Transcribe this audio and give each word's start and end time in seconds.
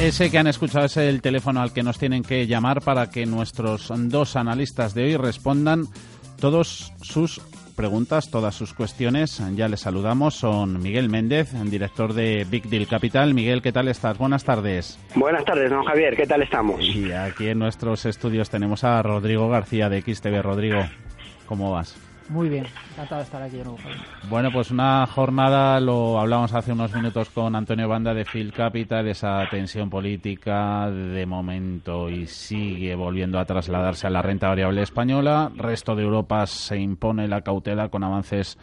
Ese 0.00 0.30
que 0.30 0.38
han 0.38 0.46
escuchado 0.46 0.86
es 0.86 0.96
el 0.96 1.20
teléfono 1.20 1.60
al 1.60 1.74
que 1.74 1.82
nos 1.82 1.98
tienen 1.98 2.22
que 2.22 2.46
llamar 2.46 2.80
para 2.80 3.10
que 3.10 3.26
nuestros 3.26 3.92
dos 3.94 4.34
analistas 4.34 4.94
de 4.94 5.04
hoy 5.04 5.16
respondan 5.18 5.84
todos 6.40 6.94
sus 7.02 7.42
preguntas, 7.76 8.30
todas 8.30 8.54
sus 8.54 8.72
cuestiones. 8.72 9.42
Ya 9.54 9.68
les 9.68 9.80
saludamos. 9.80 10.34
Son 10.36 10.82
Miguel 10.82 11.10
Méndez, 11.10 11.52
director 11.64 12.14
de 12.14 12.46
Big 12.50 12.70
Deal 12.70 12.86
Capital. 12.86 13.34
Miguel, 13.34 13.60
¿qué 13.60 13.72
tal 13.72 13.88
estás? 13.88 14.16
Buenas 14.16 14.42
tardes. 14.42 14.98
Buenas 15.14 15.44
tardes, 15.44 15.70
don 15.70 15.84
Javier. 15.84 16.16
¿Qué 16.16 16.26
tal 16.26 16.42
estamos? 16.42 16.80
Y 16.80 17.12
aquí 17.12 17.48
en 17.48 17.58
nuestros 17.58 18.06
estudios 18.06 18.48
tenemos 18.48 18.84
a 18.84 19.02
Rodrigo 19.02 19.50
García 19.50 19.90
de 19.90 20.00
XTV. 20.00 20.40
Rodrigo, 20.40 20.80
¿cómo 21.44 21.72
vas? 21.72 21.94
Muy 22.30 22.48
bien, 22.48 22.64
encantado 22.92 23.18
de 23.18 23.24
estar 23.24 23.42
aquí 23.42 23.56
de 23.56 23.64
nuevo. 23.64 23.78
Bueno, 24.28 24.52
pues 24.52 24.70
una 24.70 25.04
jornada, 25.08 25.80
lo 25.80 26.20
hablamos 26.20 26.54
hace 26.54 26.70
unos 26.70 26.94
minutos 26.94 27.28
con 27.30 27.56
Antonio 27.56 27.88
Banda 27.88 28.14
de 28.14 28.24
Phil 28.24 28.52
Capital, 28.52 29.08
esa 29.08 29.48
tensión 29.50 29.90
política 29.90 30.88
de 30.88 31.26
momento 31.26 32.08
y 32.08 32.28
sigue 32.28 32.94
volviendo 32.94 33.40
a 33.40 33.44
trasladarse 33.44 34.06
a 34.06 34.10
la 34.10 34.22
renta 34.22 34.46
variable 34.46 34.82
española. 34.82 35.50
Resto 35.56 35.96
de 35.96 36.04
Europa 36.04 36.46
se 36.46 36.78
impone 36.78 37.26
la 37.26 37.40
cautela 37.40 37.88
con 37.88 38.04
avances 38.04 38.56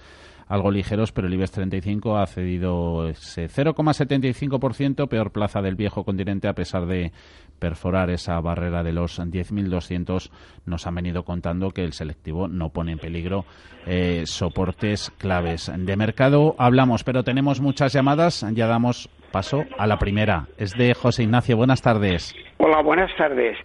algo 0.47 0.71
ligeros, 0.71 1.11
pero 1.11 1.27
el 1.27 1.33
IBEX 1.33 1.51
35 1.51 2.17
ha 2.17 2.25
cedido 2.27 3.07
ese 3.09 3.47
0,75%, 3.47 5.07
peor 5.07 5.31
plaza 5.31 5.61
del 5.61 5.75
viejo 5.75 6.03
continente 6.03 6.47
a 6.47 6.53
pesar 6.53 6.85
de 6.85 7.11
perforar 7.59 8.09
esa 8.09 8.39
barrera 8.39 8.83
de 8.83 8.93
los 8.93 9.19
10.200, 9.19 10.29
nos 10.65 10.87
han 10.87 10.95
venido 10.95 11.23
contando 11.23 11.71
que 11.71 11.83
el 11.83 11.93
selectivo 11.93 12.47
no 12.47 12.69
pone 12.69 12.93
en 12.93 12.99
peligro 12.99 13.45
eh, 13.85 14.23
soportes 14.25 15.11
claves. 15.17 15.71
De 15.75 15.95
mercado 15.95 16.55
hablamos, 16.57 17.03
pero 17.03 17.23
tenemos 17.23 17.61
muchas 17.61 17.93
llamadas. 17.93 18.45
Ya 18.53 18.67
damos 18.67 19.09
paso 19.31 19.63
a 19.77 19.87
la 19.87 19.97
primera. 19.97 20.47
Es 20.57 20.73
de 20.77 20.93
José 20.93 21.23
Ignacio. 21.23 21.57
Buenas 21.57 21.81
tardes. 21.81 22.35
Hola, 22.57 22.81
buenas 22.81 23.15
tardes. 23.17 23.57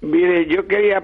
Mire, 0.00 0.46
yo 0.46 0.66
quería, 0.66 1.02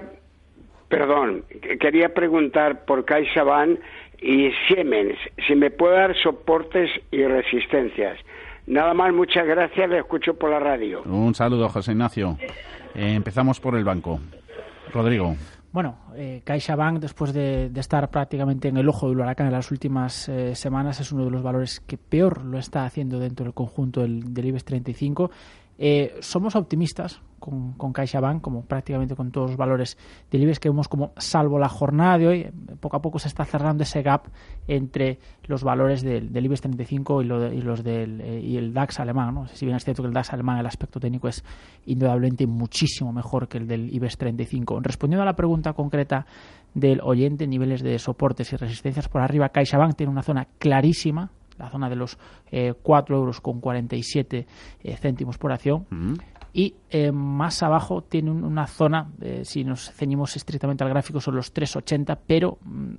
perdón, 0.87 1.43
quería 1.79 2.09
preguntar 2.09 2.85
por 2.85 3.03
CaixaBank 3.03 3.79
y 4.21 4.51
Siemens, 4.67 5.17
si 5.47 5.55
me 5.55 5.71
puede 5.71 5.97
dar 5.97 6.15
soportes 6.21 6.89
y 7.09 7.23
resistencias. 7.25 8.19
Nada 8.67 8.93
más, 8.93 9.11
muchas 9.11 9.45
gracias, 9.47 9.89
le 9.89 9.97
escucho 9.97 10.35
por 10.35 10.51
la 10.51 10.59
radio. 10.59 11.01
Un 11.03 11.33
saludo, 11.33 11.67
José 11.67 11.91
Ignacio. 11.91 12.37
Eh, 12.93 13.13
empezamos 13.15 13.59
por 13.59 13.75
el 13.75 13.83
banco. 13.83 14.19
Rodrigo. 14.93 15.35
Bueno, 15.71 15.97
eh, 16.15 16.41
CaixaBank, 16.43 16.99
después 16.99 17.33
de, 17.33 17.71
estar 17.75 18.11
prácticamente 18.11 18.67
en 18.67 18.77
el 18.77 18.87
ojo 18.89 19.07
del 19.07 19.19
huracán 19.19 19.47
en 19.47 19.53
las 19.53 19.71
últimas 19.71 20.27
eh, 20.27 20.53
semanas, 20.53 20.99
es 20.99 21.11
uno 21.11 21.25
de 21.25 21.31
los 21.31 21.41
valores 21.41 21.79
que 21.79 21.97
peor 21.97 22.43
lo 22.43 22.59
está 22.59 22.85
haciendo 22.85 23.19
dentro 23.19 23.45
del 23.45 23.53
conjunto 23.53 24.01
del, 24.01 24.33
del 24.33 24.47
IBEX 24.47 24.65
35 24.65 25.31
eh, 25.83 26.13
somos 26.19 26.55
optimistas 26.55 27.21
con, 27.39 27.73
con 27.73 27.91
CaixaBank, 27.91 28.39
como 28.39 28.63
prácticamente 28.65 29.15
con 29.15 29.31
todos 29.31 29.49
los 29.49 29.57
valores 29.57 29.97
del 30.29 30.43
IBEX 30.43 30.59
que 30.59 30.69
vemos 30.69 30.87
como, 30.87 31.11
salvo 31.17 31.57
la 31.57 31.69
jornada 31.69 32.19
de 32.19 32.27
hoy, 32.27 32.51
poco 32.79 32.97
a 32.97 33.01
poco 33.01 33.17
se 33.17 33.27
está 33.27 33.45
cerrando 33.45 33.81
ese 33.81 34.03
gap 34.03 34.27
entre 34.67 35.17
los 35.45 35.63
valores 35.63 36.03
del, 36.03 36.31
del 36.31 36.45
IBEX 36.45 36.61
35 36.61 37.23
y, 37.23 37.25
y 37.25 37.61
los 37.61 37.83
del 37.83 38.21
eh, 38.21 38.41
y 38.41 38.57
el 38.57 38.75
DAX 38.75 38.99
alemán. 38.99 39.33
¿no? 39.33 39.47
Si 39.47 39.65
bien 39.65 39.75
es 39.75 39.83
cierto 39.83 40.03
que 40.03 40.07
el 40.09 40.13
DAX 40.13 40.31
alemán, 40.33 40.59
el 40.59 40.67
aspecto 40.67 40.99
técnico 40.99 41.27
es 41.27 41.43
indudablemente 41.87 42.45
muchísimo 42.45 43.11
mejor 43.11 43.47
que 43.47 43.57
el 43.57 43.67
del 43.67 43.91
IBEX 43.91 44.17
35. 44.19 44.81
Respondiendo 44.81 45.23
a 45.23 45.25
la 45.25 45.35
pregunta 45.35 45.73
concreta 45.73 46.27
del 46.75 47.01
oyente, 47.01 47.47
niveles 47.47 47.81
de 47.81 47.97
soportes 47.97 48.53
y 48.53 48.55
resistencias 48.55 49.09
por 49.09 49.21
arriba, 49.23 49.49
CaixaBank 49.49 49.95
tiene 49.95 50.11
una 50.11 50.21
zona 50.21 50.47
clarísima 50.59 51.31
la 51.61 51.69
zona 51.69 51.89
de 51.89 51.95
los 51.95 52.17
eh, 52.51 52.73
4 52.81 53.15
euros 53.15 53.41
con 53.41 53.61
47 53.61 54.47
eh, 54.83 54.97
céntimos 54.97 55.37
por 55.37 55.51
acción. 55.51 55.85
Mm. 55.89 56.13
Y 56.53 56.75
eh, 56.89 57.11
más 57.11 57.63
abajo 57.63 58.01
tiene 58.01 58.29
una 58.31 58.67
zona, 58.67 59.09
eh, 59.21 59.43
si 59.45 59.63
nos 59.63 59.89
ceñimos 59.91 60.35
estrictamente 60.35 60.83
al 60.83 60.89
gráfico, 60.89 61.21
son 61.21 61.35
los 61.35 61.53
3,80, 61.53 62.17
pero 62.27 62.57
mm, 62.61 62.93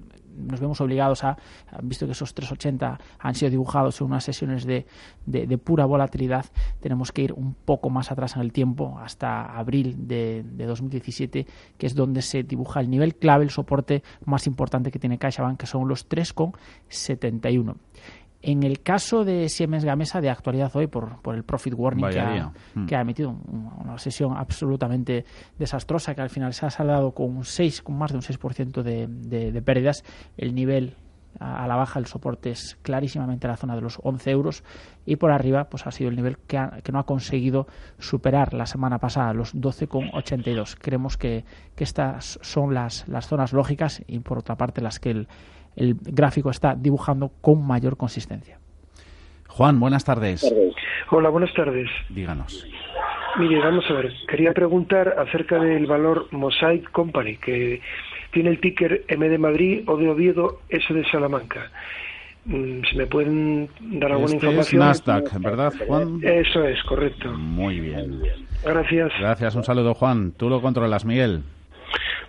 nos 0.49 0.59
vemos 0.59 0.81
obligados 0.81 1.23
a, 1.23 1.37
visto 1.83 2.07
que 2.07 2.13
esos 2.13 2.35
3,80 2.35 2.99
han 3.19 3.35
sido 3.35 3.51
dibujados 3.51 4.01
en 4.01 4.07
unas 4.07 4.25
sesiones 4.25 4.65
de, 4.65 4.87
de, 5.27 5.59
pura 5.59 5.85
volatilidad, 5.85 6.47
tenemos 6.81 7.13
que 7.13 7.25
ir 7.25 7.35
un 7.35 7.53
poco 7.53 7.91
más 7.91 8.11
atrás 8.11 8.37
en 8.37 8.43
el 8.43 8.53
tiempo, 8.53 8.99
hasta 8.99 9.45
abril 9.45 10.09
de, 10.09 10.43
de 10.47 10.65
2017, 10.65 11.47
que 11.77 11.87
es 11.87 11.95
donde 11.95 12.23
se 12.23 12.45
dibuja 12.45 12.81
el 12.81 12.89
nivel 12.89 13.17
clave, 13.17 13.45
el 13.45 13.51
soporte 13.51 14.03
más 14.25 14.47
importante 14.47 14.91
que 14.91 14.99
tiene 14.99 15.19
CaixaBank, 15.19 15.61
que 15.61 15.67
son 15.67 15.87
los 15.87 16.09
3,71. 16.09 17.77
En 18.43 18.65
el 18.65 18.83
caso 18.83 19.25
de 19.25 19.49
Siemens 19.49 19.85
Gamesa, 19.85 20.21
de 20.21 20.29
actualidad 20.29 20.75
hoy, 20.75 20.89
por, 20.89 21.23
por 21.23 21.37
el 21.37 21.45
profit 21.45 21.75
warning 21.77 22.11
que 22.11 22.21
ha, 22.21 22.53
mm. 22.75 22.87
que 22.87 22.97
ha, 22.97 23.01
emitido, 23.01 23.31
una 23.31 23.97
sesión 23.99 24.37
absolutamente 24.37 25.25
desastrosa, 25.59 26.15
que 26.15 26.23
al 26.23 26.31
final 26.31 26.53
se 26.53 26.67
ha 26.67 26.71
saldado 26.71 27.13
con, 27.13 27.37
un 27.37 27.45
6, 27.45 27.83
con 27.83 27.97
más 27.97 28.11
de 28.11 28.17
un 28.17 28.23
6% 28.23 28.83
de, 28.83 29.07
de, 29.07 29.53
de 29.53 29.63
pérdidas, 29.63 30.05
el 30.37 30.55
nivel 30.57 30.97
a, 31.39 31.67
la 31.67 31.77
baja 31.77 31.99
el 31.99 32.07
soporte 32.07 32.51
es 32.51 32.77
clarísimamente 32.83 33.49
la 33.49 33.57
zona 33.57 33.75
de 33.75 33.81
los 33.81 33.99
11 34.03 34.31
euros 34.31 34.65
y 35.07 35.17
por 35.17 35.31
arriba 35.31 35.65
pues 35.65 35.87
ha 35.87 35.91
sido 35.91 36.11
el 36.11 36.17
nivel 36.17 36.39
que, 36.39 36.61
que 36.83 36.93
no 36.93 36.99
ha 36.99 37.07
conseguido 37.07 37.67
superar 37.99 38.55
la 38.55 38.67
semana 38.67 38.99
pasada 38.99 39.33
los 39.33 39.55
12,82 39.55 40.77
creemos 40.79 41.17
que, 41.17 41.45
que 41.75 41.85
estas 41.85 42.39
son 42.43 42.75
las, 42.75 43.09
las 43.09 43.27
zonas 43.27 43.53
lógicas 43.53 44.03
y 44.07 44.19
por 44.21 44.39
otra 44.39 44.57
parte 44.57 44.81
las 44.81 45.01
que 45.01 45.11
el, 45.11 45.29
el 45.77 45.95
gráfico 46.01 46.51
está 46.51 46.75
dibujando 46.75 47.31
con 47.41 47.67
mayor 47.67 47.97
consistencia. 47.97 48.59
Juan, 49.49 49.79
buenas 49.79 50.05
tardes. 50.05 50.43
Hola, 51.11 51.29
buenas 51.29 51.53
tardes. 51.53 51.89
Díganos. 52.09 52.67
Mire, 53.39 53.61
vamos 53.61 53.85
a 53.89 53.95
ver, 53.95 54.13
quería 54.29 54.53
preguntar 54.53 55.15
acerca 55.19 55.59
del 55.59 55.87
valor 55.87 56.29
Mosaic 56.33 56.91
Company, 56.91 57.37
que 57.37 57.81
tiene 58.31 58.51
el 58.51 58.61
ticker 58.61 59.05
M 59.09 59.29
de 59.29 59.39
Madrid, 59.39 59.85
O 59.87 59.97
de 59.97 60.09
Oviedo, 60.11 60.61
S 60.69 60.93
de 60.93 61.05
Salamanca. 61.11 61.71
Mm, 62.45 62.83
si 62.91 62.97
me 62.97 63.07
pueden 63.07 63.69
dar 64.01 64.13
alguna 64.13 64.35
este 64.35 64.37
información. 64.37 64.83
Es 64.83 64.87
Nasdaq, 64.87 65.41
¿verdad, 65.41 65.73
Juan? 65.87 66.21
Eso 66.23 66.65
es, 66.65 66.83
correcto. 66.85 67.33
Muy 67.33 67.81
bien. 67.81 68.21
Gracias. 68.65 69.13
Gracias, 69.19 69.55
un 69.55 69.65
saludo, 69.65 69.95
Juan. 69.95 70.33
Tú 70.33 70.49
lo 70.49 70.61
controlas, 70.61 71.05
Miguel. 71.05 71.43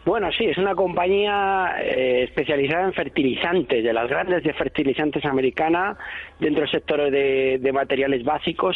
Bueno, 0.06 0.30
sí, 0.38 0.46
es 0.46 0.58
una 0.58 0.76
compañía 0.76 1.76
eh, 1.82 2.24
especializada 2.24 2.84
en 2.84 2.94
fertilizantes, 2.94 3.84
de 3.84 3.94
las 3.94 4.10
grandes 4.10 4.44
de 4.44 4.54
fertilizantes 4.54 5.24
americana, 5.24 5.98
dentro 6.40 6.62
del 6.62 6.72
sector 6.72 7.10
de, 7.10 7.58
de, 7.62 7.72
materiales 7.72 8.24
básicos. 8.26 8.76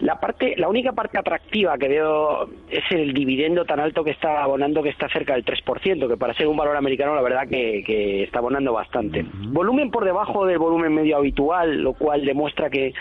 La 0.00 0.18
parte, 0.18 0.54
la 0.56 0.68
única 0.68 0.92
parte 0.92 1.18
atractiva 1.18 1.76
que 1.76 1.88
veo 1.88 2.48
es 2.70 2.84
el 2.90 3.12
dividendo 3.12 3.66
tan 3.66 3.80
alto 3.80 4.02
que 4.02 4.12
está 4.12 4.42
abonando, 4.42 4.82
que 4.82 4.88
está 4.88 5.08
cerca 5.10 5.34
del 5.34 5.44
3%, 5.44 6.08
que 6.08 6.16
para 6.16 6.32
ser 6.32 6.46
un 6.46 6.56
valor 6.56 6.76
americano 6.76 7.14
la 7.14 7.22
verdad 7.22 7.48
que, 7.48 7.82
que 7.84 8.22
está 8.22 8.38
abonando 8.38 8.72
bastante. 8.72 9.26
Volumen 9.48 9.90
por 9.90 10.04
debajo 10.04 10.46
del 10.46 10.58
volumen 10.58 10.94
medio 10.94 11.18
habitual, 11.18 11.82
lo 11.82 11.92
cual 11.92 12.24
demuestra 12.24 12.70
que, 12.70 12.94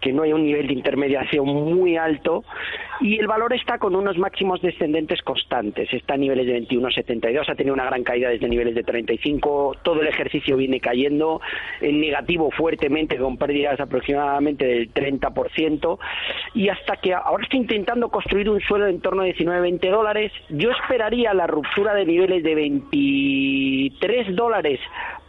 que 0.00 0.12
no 0.12 0.22
hay 0.22 0.32
un 0.32 0.44
nivel 0.44 0.66
de 0.66 0.74
intermediación 0.74 1.46
muy 1.46 1.96
alto 1.96 2.44
y 3.00 3.18
el 3.18 3.26
valor 3.26 3.54
está 3.54 3.78
con 3.78 3.96
unos 3.96 4.18
máximos 4.18 4.60
descendentes 4.60 5.22
constantes, 5.22 5.92
está 5.92 6.14
a 6.14 6.16
niveles 6.18 6.46
de 6.46 6.60
21,72, 6.60 7.48
ha 7.48 7.54
tenido 7.54 7.74
una 7.74 7.86
gran 7.86 8.02
caída 8.04 8.28
desde 8.28 8.48
niveles 8.48 8.74
de 8.74 8.82
35, 8.82 9.76
todo 9.82 10.02
el 10.02 10.08
ejercicio 10.08 10.56
viene 10.56 10.80
cayendo 10.80 11.40
en 11.80 12.00
negativo 12.00 12.50
fuertemente 12.50 13.16
con 13.16 13.38
pérdidas 13.38 13.80
aproximadamente 13.80 14.66
del 14.66 14.92
30% 14.92 15.98
y 16.54 16.68
hasta 16.68 16.96
que 16.96 17.14
ahora 17.14 17.44
está 17.44 17.56
intentando 17.56 18.10
construir 18.10 18.50
un 18.50 18.60
suelo 18.60 18.86
en 18.86 19.00
torno 19.00 19.22
a 19.22 19.26
19-20 19.26 19.90
dólares, 19.90 20.32
yo 20.50 20.70
esperaría 20.70 21.32
la 21.32 21.46
ruptura 21.46 21.94
de 21.94 22.04
niveles 22.04 22.42
de 22.42 22.54
23 22.54 24.36
dólares 24.36 24.80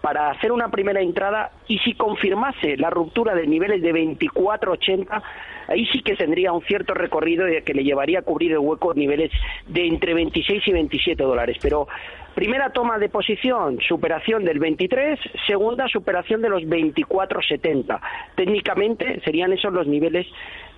para 0.01 0.31
hacer 0.31 0.51
una 0.51 0.69
primera 0.69 1.01
entrada 1.01 1.51
y 1.68 1.77
si 1.80 1.94
confirmase 1.94 2.75
la 2.77 2.89
ruptura 2.89 3.36
de 3.36 3.48
niveles 3.48 3.81
de 3.81 3.94
24.80 3.94 5.21
ahí 5.68 5.86
sí 5.88 6.01
que 6.01 6.15
tendría 6.15 6.51
un 6.51 6.62
cierto 6.63 6.94
recorrido 6.94 7.45
que 7.65 7.74
le 7.74 7.83
llevaría 7.83 8.19
a 8.19 8.24
cubrir 8.24 8.51
el 8.51 8.59
hueco 8.59 8.94
niveles 8.94 9.31
de 9.68 9.88
entre 9.88 10.13
26 10.13 10.68
y 10.68 10.71
27 10.71 11.24
dólares. 11.24 11.57
Pero 11.62 11.88
primera 12.36 12.71
toma 12.71 12.98
de 12.98 13.09
posición, 13.09 13.80
superación 13.88 14.44
del 14.44 14.59
23, 14.59 15.19
segunda 15.48 15.88
superación 15.88 16.42
de 16.42 16.50
los 16.50 16.63
24.70. 16.63 18.00
Técnicamente 18.36 19.21
serían 19.24 19.54
esos 19.54 19.74
los 19.74 19.88
niveles 19.88 20.27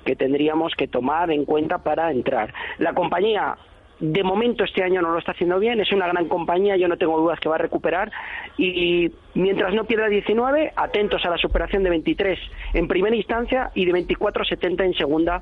que 0.05 0.15
tendríamos 0.15 0.73
que 0.75 0.87
tomar 0.87 1.31
en 1.31 1.45
cuenta 1.45 1.79
para 1.79 2.11
entrar. 2.11 2.53
La 2.77 2.93
compañía 2.93 3.55
de 3.99 4.23
momento 4.23 4.63
este 4.63 4.83
año 4.83 5.01
no 5.01 5.11
lo 5.11 5.19
está 5.19 5.31
haciendo 5.31 5.59
bien, 5.59 5.79
es 5.79 5.91
una 5.91 6.07
gran 6.07 6.27
compañía, 6.27 6.75
yo 6.75 6.87
no 6.87 6.97
tengo 6.97 7.19
dudas 7.19 7.39
que 7.39 7.49
va 7.49 7.55
a 7.55 7.59
recuperar 7.59 8.11
y 8.57 9.11
mientras 9.33 9.73
no 9.73 9.85
pierda 9.85 10.07
19, 10.07 10.73
atentos 10.75 11.23
a 11.25 11.29
la 11.29 11.37
superación 11.37 11.83
de 11.83 11.89
23 11.89 12.39
en 12.73 12.87
primera 12.87 13.15
instancia 13.15 13.71
y 13.75 13.85
de 13.85 13.93
24.70 13.93 14.85
en 14.85 14.93
segunda 14.93 15.41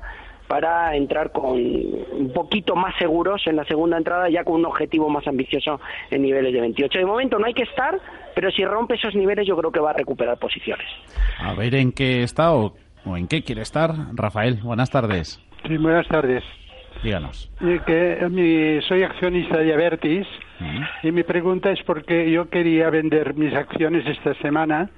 para 0.52 0.94
entrar 0.94 1.32
con 1.32 1.54
un 1.54 2.30
poquito 2.34 2.76
más 2.76 2.94
seguros 2.98 3.42
en 3.46 3.56
la 3.56 3.64
segunda 3.64 3.96
entrada, 3.96 4.28
ya 4.28 4.44
con 4.44 4.56
un 4.56 4.66
objetivo 4.66 5.08
más 5.08 5.26
ambicioso 5.26 5.80
en 6.10 6.20
niveles 6.20 6.52
de 6.52 6.60
28. 6.60 6.98
De 6.98 7.06
momento 7.06 7.38
no 7.38 7.46
hay 7.46 7.54
que 7.54 7.62
estar, 7.62 7.98
pero 8.34 8.50
si 8.50 8.62
rompe 8.64 8.96
esos 8.96 9.14
niveles 9.14 9.46
yo 9.46 9.56
creo 9.56 9.72
que 9.72 9.80
va 9.80 9.90
a 9.90 9.94
recuperar 9.94 10.38
posiciones. 10.38 10.86
A 11.38 11.54
ver 11.54 11.74
en 11.74 11.92
qué 11.92 12.22
está 12.22 12.54
o, 12.54 12.74
en 13.06 13.28
qué 13.28 13.42
quiere 13.42 13.62
estar. 13.62 13.92
Rafael, 14.14 14.60
buenas 14.62 14.90
tardes. 14.90 15.40
Sí, 15.66 15.76
buenas 15.78 16.06
tardes. 16.08 16.44
Díganos. 17.02 17.50
Que, 17.86 18.80
soy 18.88 19.02
accionista 19.02 19.58
de 19.58 19.72
Avertis 19.72 20.26
y 21.02 21.10
mi 21.10 21.24
pregunta 21.24 21.70
es 21.70 21.82
porque 21.84 22.30
yo 22.30 22.48
quería 22.48 22.90
vender 22.90 23.34
mis 23.34 23.52
acciones 23.54 24.06
esta 24.06 24.34
semana 24.34 24.88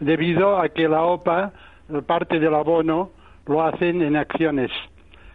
debido 0.00 0.58
a 0.60 0.68
que 0.68 0.88
la 0.88 1.02
OPA, 1.02 1.52
parte 2.06 2.38
del 2.38 2.54
abono, 2.54 3.10
lo 3.46 3.62
hacen 3.62 4.02
en 4.02 4.16
acciones. 4.16 4.70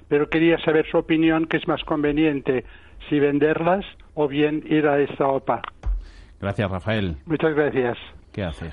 Pero 0.07 0.29
quería 0.29 0.59
saber 0.59 0.85
su 0.89 0.97
opinión, 0.97 1.47
que 1.47 1.57
es 1.57 1.67
más 1.67 1.83
conveniente, 1.83 2.65
si 3.09 3.19
venderlas 3.19 3.83
o 4.13 4.27
bien 4.27 4.63
ir 4.67 4.87
a 4.87 4.99
esta 4.99 5.27
OPA. 5.27 5.61
Gracias, 6.39 6.69
Rafael. 6.69 7.17
Muchas 7.25 7.55
gracias. 7.55 7.97
¿Qué 8.31 8.43
hace? 8.43 8.69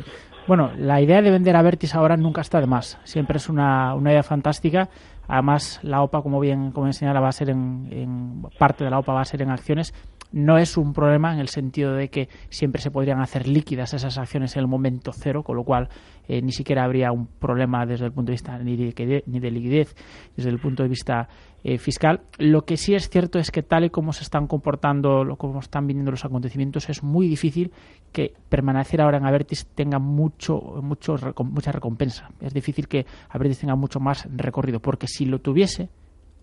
Bueno, 0.46 0.72
la 0.76 1.00
idea 1.00 1.22
de 1.22 1.30
vender 1.30 1.54
a 1.56 1.62
Vertis 1.62 1.94
ahora 1.94 2.16
nunca 2.16 2.40
está 2.40 2.60
de 2.60 2.66
más. 2.66 2.98
Siempre 3.04 3.36
es 3.36 3.48
una, 3.48 3.94
una 3.94 4.10
idea 4.10 4.22
fantástica. 4.22 4.88
Además, 5.28 5.80
la 5.82 6.02
OPA, 6.02 6.22
como 6.22 6.40
bien 6.40 6.72
como 6.72 6.86
enseñara, 6.86 7.20
va 7.20 7.28
a 7.28 7.32
ser 7.32 7.50
en, 7.50 7.88
en, 7.90 8.42
parte 8.58 8.84
de 8.84 8.90
la 8.90 8.98
OPA 8.98 9.14
va 9.14 9.20
a 9.20 9.24
ser 9.24 9.42
en 9.42 9.50
acciones. 9.50 9.94
No 10.32 10.56
es 10.56 10.76
un 10.76 10.92
problema 10.92 11.32
en 11.32 11.40
el 11.40 11.48
sentido 11.48 11.94
de 11.94 12.08
que 12.08 12.28
siempre 12.48 12.80
se 12.80 12.90
podrían 12.90 13.20
hacer 13.20 13.46
líquidas 13.46 13.92
esas 13.92 14.16
acciones 14.18 14.56
en 14.56 14.60
el 14.60 14.68
momento 14.68 15.12
cero, 15.12 15.42
con 15.42 15.56
lo 15.56 15.64
cual 15.64 15.88
eh, 16.26 16.40
ni 16.40 16.52
siquiera 16.52 16.84
habría 16.84 17.12
un 17.12 17.26
problema 17.26 17.84
desde 17.84 18.06
el 18.06 18.12
punto 18.12 18.30
de 18.30 18.34
vista 18.34 18.58
ni 18.58 18.76
de, 18.76 19.22
ni 19.26 19.40
de 19.40 19.50
liquidez, 19.50 19.94
desde 20.34 20.50
el 20.50 20.58
punto 20.58 20.82
de 20.82 20.88
vista 20.88 21.28
eh, 21.64 21.78
fiscal. 21.78 22.22
Lo 22.38 22.64
que 22.64 22.76
sí 22.76 22.94
es 22.94 23.08
cierto 23.08 23.38
es 23.38 23.50
que 23.50 23.62
tal 23.62 23.84
y 23.84 23.90
como 23.90 24.12
se 24.12 24.22
están 24.24 24.46
comportando, 24.46 25.36
como 25.38 25.60
están 25.60 25.86
viniendo 25.86 26.10
los 26.10 26.24
acontecimientos, 26.24 26.88
es 26.88 27.02
muy 27.02 27.28
difícil 27.28 27.72
que 28.12 28.34
permanecer 28.48 29.00
ahora 29.00 29.18
en 29.18 29.26
Avertis 29.26 29.66
tenga 29.74 29.98
mucho, 29.98 30.60
mucho, 30.82 31.16
mucha 31.44 31.72
recompensa. 31.72 32.30
Es 32.40 32.52
difícil 32.52 32.88
que 32.88 33.06
Avertis 33.30 33.60
tenga 33.60 33.76
mucho 33.76 34.00
más 34.00 34.28
recorrido, 34.34 34.80
porque 34.80 35.06
si 35.06 35.24
lo 35.24 35.40
tuviese, 35.40 35.88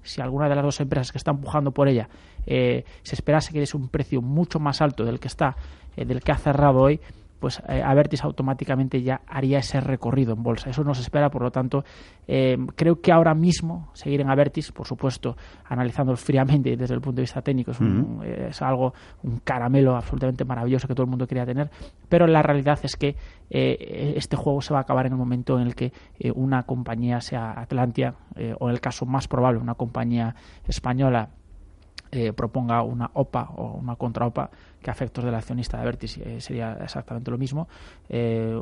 si 0.03 0.21
alguna 0.21 0.47
de 0.47 0.55
las 0.55 0.63
dos 0.63 0.79
empresas 0.79 1.11
que 1.11 1.17
está 1.17 1.31
empujando 1.31 1.71
por 1.71 1.87
ella 1.87 2.07
eh, 2.45 2.85
se 3.03 3.15
esperase 3.15 3.51
que 3.51 3.61
es 3.61 3.75
un 3.75 3.89
precio 3.89 4.21
mucho 4.21 4.59
más 4.59 4.81
alto 4.81 5.03
del 5.03 5.19
que 5.19 5.27
está, 5.27 5.55
eh, 5.95 6.05
del 6.05 6.21
que 6.21 6.31
ha 6.31 6.37
cerrado 6.37 6.79
hoy, 6.79 6.99
pues 7.39 7.61
eh, 7.67 7.81
Avertis 7.83 8.23
automáticamente 8.23 9.01
ya 9.01 9.21
haría 9.27 9.59
ese 9.59 9.79
recorrido 9.79 10.33
en 10.33 10.43
bolsa. 10.43 10.69
Eso 10.69 10.83
nos 10.83 10.99
espera, 10.99 11.29
por 11.29 11.41
lo 11.41 11.51
tanto, 11.51 11.83
eh, 12.27 12.57
creo 12.75 13.01
que 13.01 13.11
ahora 13.11 13.33
mismo 13.33 13.89
seguir 13.93 14.21
en 14.21 14.29
Avertis, 14.29 14.71
por 14.71 14.85
supuesto, 14.85 15.35
analizándolo 15.65 16.17
fríamente 16.17 16.75
desde 16.75 16.93
el 16.93 17.01
punto 17.01 17.17
de 17.17 17.23
vista 17.23 17.41
técnico, 17.41 17.71
es, 17.71 17.79
es, 18.49 18.61
algo, 18.61 18.93
un 19.23 19.39
caramelo 19.39 19.95
absolutamente 19.95 20.43
maravilloso 20.43 20.87
que 20.87 20.93
todo 20.93 21.05
el 21.05 21.09
mundo 21.09 21.27
quería 21.27 21.45
tener, 21.45 21.69
pero 22.09 22.27
la 22.27 22.41
realidad 22.41 22.79
es 22.83 22.95
que 22.95 23.15
eh, 23.49 24.13
este 24.15 24.35
juego 24.35 24.61
se 24.61 24.73
va 24.73 24.79
a 24.79 24.83
acabar 24.83 25.05
en 25.05 25.13
el 25.13 25.17
momento 25.17 25.59
en 25.59 25.67
el 25.67 25.75
que 25.75 25.91
una 26.35 26.63
compañía 26.63 27.21
sea 27.21 27.59
Atlantia, 27.59 28.15
o 28.59 28.69
en 28.69 28.73
el 28.73 28.81
caso 28.81 29.05
más 29.05 29.27
probable, 29.27 29.59
una 29.59 29.75
compañía 29.75 30.35
española 30.67 31.29
eh, 32.11 32.33
proponga 32.33 32.81
una 32.81 33.11
OPA 33.13 33.51
o 33.55 33.73
una 33.73 33.95
contra-OPA, 33.95 34.49
que 34.81 34.89
a 34.89 34.93
efectos 34.93 35.23
del 35.23 35.35
accionista 35.35 35.77
de 35.77 35.85
Vertis 35.85 36.17
eh, 36.17 36.41
sería 36.41 36.75
exactamente 36.81 37.29
lo 37.29 37.37
mismo, 37.37 37.67
eh, 38.07 38.59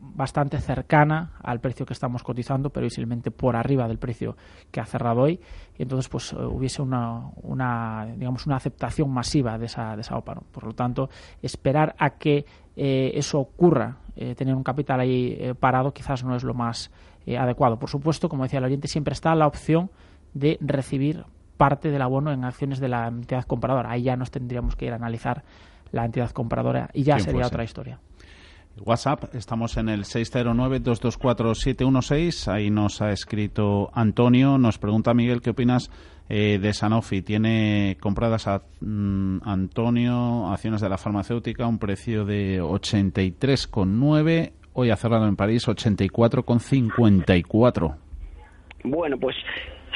bastante 0.00 0.58
cercana 0.60 1.32
al 1.42 1.60
precio 1.60 1.86
que 1.86 1.94
estamos 1.94 2.22
cotizando, 2.22 2.68
pero 2.68 2.84
visiblemente 2.84 3.30
por 3.30 3.56
arriba 3.56 3.88
del 3.88 3.96
precio 3.96 4.36
que 4.70 4.80
ha 4.80 4.84
cerrado 4.84 5.22
hoy, 5.22 5.40
y 5.78 5.82
entonces 5.82 6.10
pues 6.10 6.34
hubiese 6.34 6.82
una, 6.82 7.30
una, 7.42 8.06
digamos, 8.18 8.44
una 8.44 8.56
aceptación 8.56 9.10
masiva 9.10 9.56
de 9.56 9.64
esa, 9.64 9.94
de 9.94 10.02
esa 10.02 10.18
OPA. 10.18 10.34
Por 10.52 10.64
lo 10.64 10.74
tanto, 10.74 11.08
esperar 11.40 11.94
a 11.98 12.10
que 12.18 12.44
eso 12.76 13.38
ocurra, 13.40 13.96
tener 14.36 14.54
un 14.54 14.62
capital 14.62 15.00
ahí 15.00 15.54
parado, 15.58 15.92
quizás 15.92 16.22
no 16.24 16.34
es 16.34 16.44
lo 16.44 16.54
más 16.54 16.90
adecuado. 17.38 17.78
Por 17.78 17.88
supuesto, 17.88 18.28
como 18.28 18.42
decía 18.42 18.58
el 18.58 18.64
oyente, 18.64 18.88
siempre 18.88 19.12
está 19.12 19.34
la 19.34 19.46
opción 19.46 19.90
de 20.34 20.58
recibir 20.60 21.24
parte 21.60 21.90
del 21.90 22.00
abono 22.00 22.32
en 22.32 22.42
acciones 22.42 22.80
de 22.80 22.88
la 22.88 23.06
entidad 23.06 23.44
compradora. 23.44 23.90
Ahí 23.90 24.04
ya 24.04 24.16
nos 24.16 24.30
tendríamos 24.30 24.76
que 24.76 24.86
ir 24.86 24.92
a 24.92 24.96
analizar 24.96 25.42
la 25.92 26.06
entidad 26.06 26.30
compradora 26.30 26.88
y 26.94 27.02
ya 27.02 27.18
sería 27.18 27.46
otra 27.46 27.64
historia. 27.64 27.98
WhatsApp, 28.82 29.34
estamos 29.34 29.76
en 29.76 29.90
el 29.90 30.04
609-224-716. 30.04 32.50
Ahí 32.50 32.70
nos 32.70 33.02
ha 33.02 33.12
escrito 33.12 33.90
Antonio. 33.92 34.56
Nos 34.56 34.78
pregunta 34.78 35.12
Miguel 35.12 35.42
qué 35.42 35.50
opinas 35.50 35.90
eh, 36.30 36.58
de 36.58 36.72
Sanofi. 36.72 37.20
Tiene 37.20 37.98
compradas 38.00 38.48
a 38.48 38.62
mm, 38.80 39.40
Antonio 39.44 40.50
acciones 40.50 40.80
de 40.80 40.88
la 40.88 40.96
farmacéutica 40.96 41.64
a 41.64 41.66
un 41.66 41.78
precio 41.78 42.24
de 42.24 42.62
83,9. 42.62 44.52
Hoy 44.72 44.88
ha 44.88 44.96
cerrado 44.96 45.28
en 45.28 45.36
París 45.36 45.68
84,54. 45.68 47.96
Bueno, 48.82 49.18
pues 49.18 49.36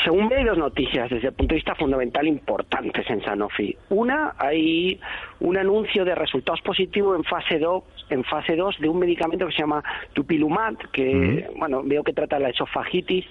según 0.04 0.32
hay 0.32 0.44
dos 0.44 0.58
noticias 0.58 1.08
desde 1.08 1.28
el 1.28 1.34
punto 1.34 1.54
de 1.54 1.56
vista 1.56 1.74
fundamental 1.74 2.26
importantes 2.26 3.08
en 3.08 3.22
Sanofi. 3.22 3.74
Una, 3.88 4.34
hay 4.38 5.00
un 5.40 5.56
anuncio 5.56 6.04
de 6.04 6.14
resultados 6.14 6.60
positivos 6.60 7.16
en 7.16 7.24
fase 7.24 7.58
2 7.58 7.82
en 8.10 8.22
fase 8.24 8.54
2 8.54 8.80
de 8.80 8.88
un 8.88 8.98
medicamento 8.98 9.46
que 9.46 9.52
se 9.52 9.62
llama 9.62 9.82
Tupilumab, 10.12 10.76
que 10.92 11.48
bueno, 11.56 11.82
veo 11.82 12.04
que 12.04 12.12
trata 12.12 12.38
la 12.38 12.50
esofagitis 12.50 13.24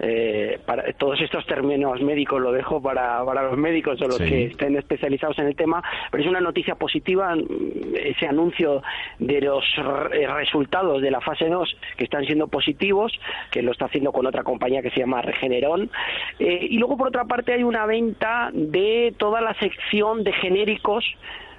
eh, 0.00 0.58
para 0.64 0.92
todos 0.92 1.20
estos 1.20 1.46
términos 1.46 2.00
médicos 2.00 2.40
lo 2.40 2.52
dejo 2.52 2.80
para, 2.80 3.24
para 3.24 3.42
los 3.42 3.56
médicos 3.56 4.00
o 4.00 4.06
los 4.06 4.18
que 4.18 4.46
estén 4.46 4.76
especializados 4.76 5.38
en 5.38 5.46
el 5.46 5.56
tema, 5.56 5.82
pero 6.10 6.22
es 6.22 6.28
una 6.28 6.40
noticia 6.40 6.74
positiva 6.74 7.34
mm, 7.34 7.94
ese 7.94 8.26
anuncio 8.26 8.82
de 9.18 9.40
los 9.40 9.64
resultados 10.36 11.02
de 11.02 11.10
la 11.10 11.20
fase 11.20 11.48
2 11.48 11.76
que 11.96 12.04
están 12.04 12.24
siendo 12.24 12.48
positivos, 12.48 13.12
que 13.50 13.62
lo 13.62 13.72
está 13.72 13.86
haciendo 13.86 14.12
con 14.12 14.26
otra 14.26 14.42
compañía 14.42 14.82
que 14.82 14.90
se 14.90 15.00
llama 15.00 15.22
Regeneron. 15.22 15.90
Eh, 16.38 16.68
y 16.70 16.78
luego, 16.78 16.96
por 16.96 17.08
otra 17.08 17.24
parte, 17.24 17.52
hay 17.52 17.62
una 17.62 17.86
venta 17.86 18.50
de 18.52 19.14
toda 19.16 19.40
la 19.40 19.54
sección 19.54 20.24
de 20.24 20.32
genéricos 20.32 21.04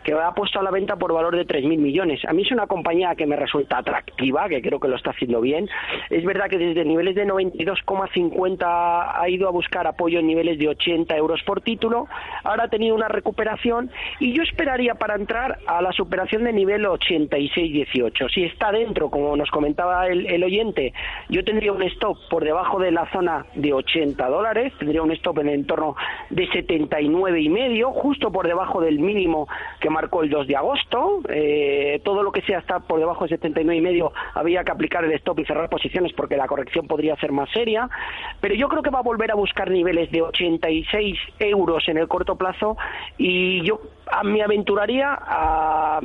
que 0.04 0.14
ha 0.14 0.32
puesto 0.32 0.60
a 0.60 0.64
la 0.64 0.72
venta 0.72 0.96
por 0.96 1.14
valor 1.14 1.36
de 1.36 1.46
3.000 1.46 1.78
millones. 1.78 2.22
A 2.26 2.34
mí 2.34 2.44
es 2.44 2.52
una 2.52 2.68
compañía 2.68 3.16
que 3.16 3.26
me 3.26 3.36
resulta 3.36 3.78
atractiva, 3.80 4.48
que 4.48 4.62
creo 4.62 4.80
que 4.80 4.88
lo 4.88 4.96
está 4.96 5.12
haciendo 5.12 5.42
bien. 5.42 5.70
Es 6.10 6.24
verdad 6.24 6.50
que 6.50 6.58
desde 6.58 6.86
niveles 6.86 7.16
de 7.16 7.26
92,50 7.26 9.12
ha 9.16 9.30
ido 9.30 9.48
a 9.48 9.52
buscar 9.52 9.88
apoyo 9.88 10.20
en 10.20 10.28
niveles 10.28 10.58
de 10.60 10.70
80 10.70 11.16
euros 11.18 11.42
por 11.44 11.62
título. 11.62 12.08
Ahora 12.44 12.66
ha 12.66 12.68
tenido 12.70 12.96
una 12.96 13.08
recuperación 13.08 13.92
y 14.20 14.34
yo 14.34 14.44
esperaría 14.44 14.96
para 14.96 15.16
entrar 15.16 15.60
a 15.68 15.82
la 15.82 15.92
superación 15.92 16.44
de 16.44 16.54
nivel 16.54 16.86
86-18. 16.86 18.34
Si 18.34 18.44
está 18.44 18.72
dentro, 18.72 19.10
como 19.10 19.36
nos 19.36 19.50
comentaba 19.52 20.08
el, 20.08 20.26
el 20.28 20.44
oyente, 20.44 20.94
yo 21.30 21.44
tendría 21.44 21.74
un 21.74 21.84
stop 21.84 22.18
por 22.30 22.44
debajo 22.44 22.80
de 22.80 22.92
la 22.92 23.10
zona 23.12 23.46
de 23.56 23.74
80 23.74 24.28
dólares, 24.28 24.74
tendría 24.80 25.02
un 25.02 25.12
stop 25.12 25.40
en 25.40 25.50
el 25.50 25.56
entorno 25.56 25.96
de 26.30 26.48
79 26.48 27.42
y 27.42 27.50
medio, 27.50 27.92
justo 27.92 28.32
por 28.32 28.48
debajo 28.48 28.82
del 28.82 29.00
mínimo 29.00 29.48
que 29.80 29.89
marcó 29.90 30.24
el 30.24 30.30
2 30.30 30.48
de 30.48 30.56
agosto. 30.56 31.22
Eh, 31.30 32.02
todo 32.04 32.24
lo 32.24 32.32
que 32.32 32.42
sea 32.42 32.60
estar 32.60 32.82
por 32.86 33.00
debajo 33.00 33.26
de 33.26 33.30
79 33.30 33.78
y 33.78 33.82
medio 33.82 34.12
había 34.34 34.64
que 34.64 34.72
aplicar 34.72 35.04
el 35.04 35.12
stop 35.14 35.40
y 35.40 35.46
cerrar 35.46 35.70
posiciones 35.70 36.14
porque 36.14 36.38
la 36.38 36.48
corrección 36.48 36.88
podría 36.88 37.16
ser 37.18 37.32
más 37.32 37.50
seria. 37.52 37.90
Pero 38.42 38.56
yo 38.56 38.68
creo 38.68 38.82
que 38.82 38.90
va 38.90 39.00
a 39.00 39.04
volver 39.04 39.32
a 39.32 39.36
buscar 39.36 39.70
niveles 39.70 40.12
de 40.12 40.22
86 40.22 41.18
euros 41.40 41.88
en 41.88 41.98
el 41.98 42.08
corto 42.08 42.36
plazo 42.36 42.78
y 43.18 43.62
yo 43.64 43.82
me 44.24 44.42
aventuraría 44.42 45.18
a 45.20 46.00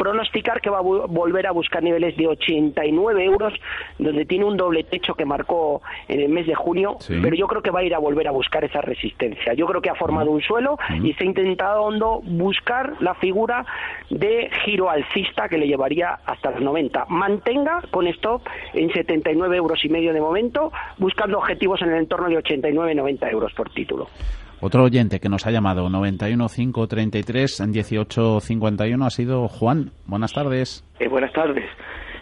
pronosticar 0.00 0.62
que 0.62 0.70
va 0.70 0.78
a 0.78 0.80
volver 0.80 1.46
a 1.46 1.52
buscar 1.52 1.82
niveles 1.82 2.16
de 2.16 2.26
89 2.26 3.22
euros, 3.22 3.52
donde 3.98 4.24
tiene 4.24 4.46
un 4.46 4.56
doble 4.56 4.82
techo 4.82 5.12
que 5.14 5.26
marcó 5.26 5.82
en 6.08 6.20
el 6.20 6.30
mes 6.30 6.46
de 6.46 6.54
junio, 6.54 6.96
pero 7.06 7.36
yo 7.36 7.46
creo 7.46 7.60
que 7.60 7.70
va 7.70 7.80
a 7.80 7.84
ir 7.84 7.94
a 7.94 7.98
volver 7.98 8.26
a 8.26 8.30
buscar 8.30 8.64
esa 8.64 8.80
resistencia. 8.80 9.52
Yo 9.52 9.66
creo 9.66 9.82
que 9.82 9.90
ha 9.90 9.94
formado 9.94 10.30
un 10.30 10.40
suelo 10.40 10.78
y 11.02 11.10
está 11.10 11.24
intentando 11.24 12.22
buscar 12.24 12.94
la 13.00 13.12
figura 13.12 13.66
de 14.08 14.50
giro 14.64 14.88
alcista 14.88 15.50
que 15.50 15.58
le 15.58 15.66
llevaría 15.66 16.18
hasta 16.24 16.50
los 16.52 16.62
90. 16.62 17.04
Mantenga 17.10 17.82
con 17.90 18.06
stop 18.06 18.40
en 18.72 18.90
79 18.90 19.54
euros 19.54 19.84
y 19.84 19.90
medio 19.90 20.14
de 20.14 20.20
momento, 20.22 20.72
buscando 20.96 21.36
objetivos 21.36 21.82
en 21.82 21.90
el 21.90 21.98
entorno 21.98 22.30
de 22.30 22.38
89-90 22.38 23.30
euros 23.30 23.52
por 23.52 23.68
título. 23.68 24.08
Otro 24.62 24.84
oyente 24.84 25.20
que 25.20 25.30
nos 25.30 25.46
ha 25.46 25.50
llamado, 25.50 25.88
91533 25.88 27.60
en 27.60 27.70
1851, 27.70 29.06
ha 29.06 29.10
sido 29.10 29.48
Juan. 29.48 29.90
Buenas 30.06 30.34
tardes. 30.34 30.84
Eh, 30.98 31.08
buenas 31.08 31.32
tardes. 31.32 31.64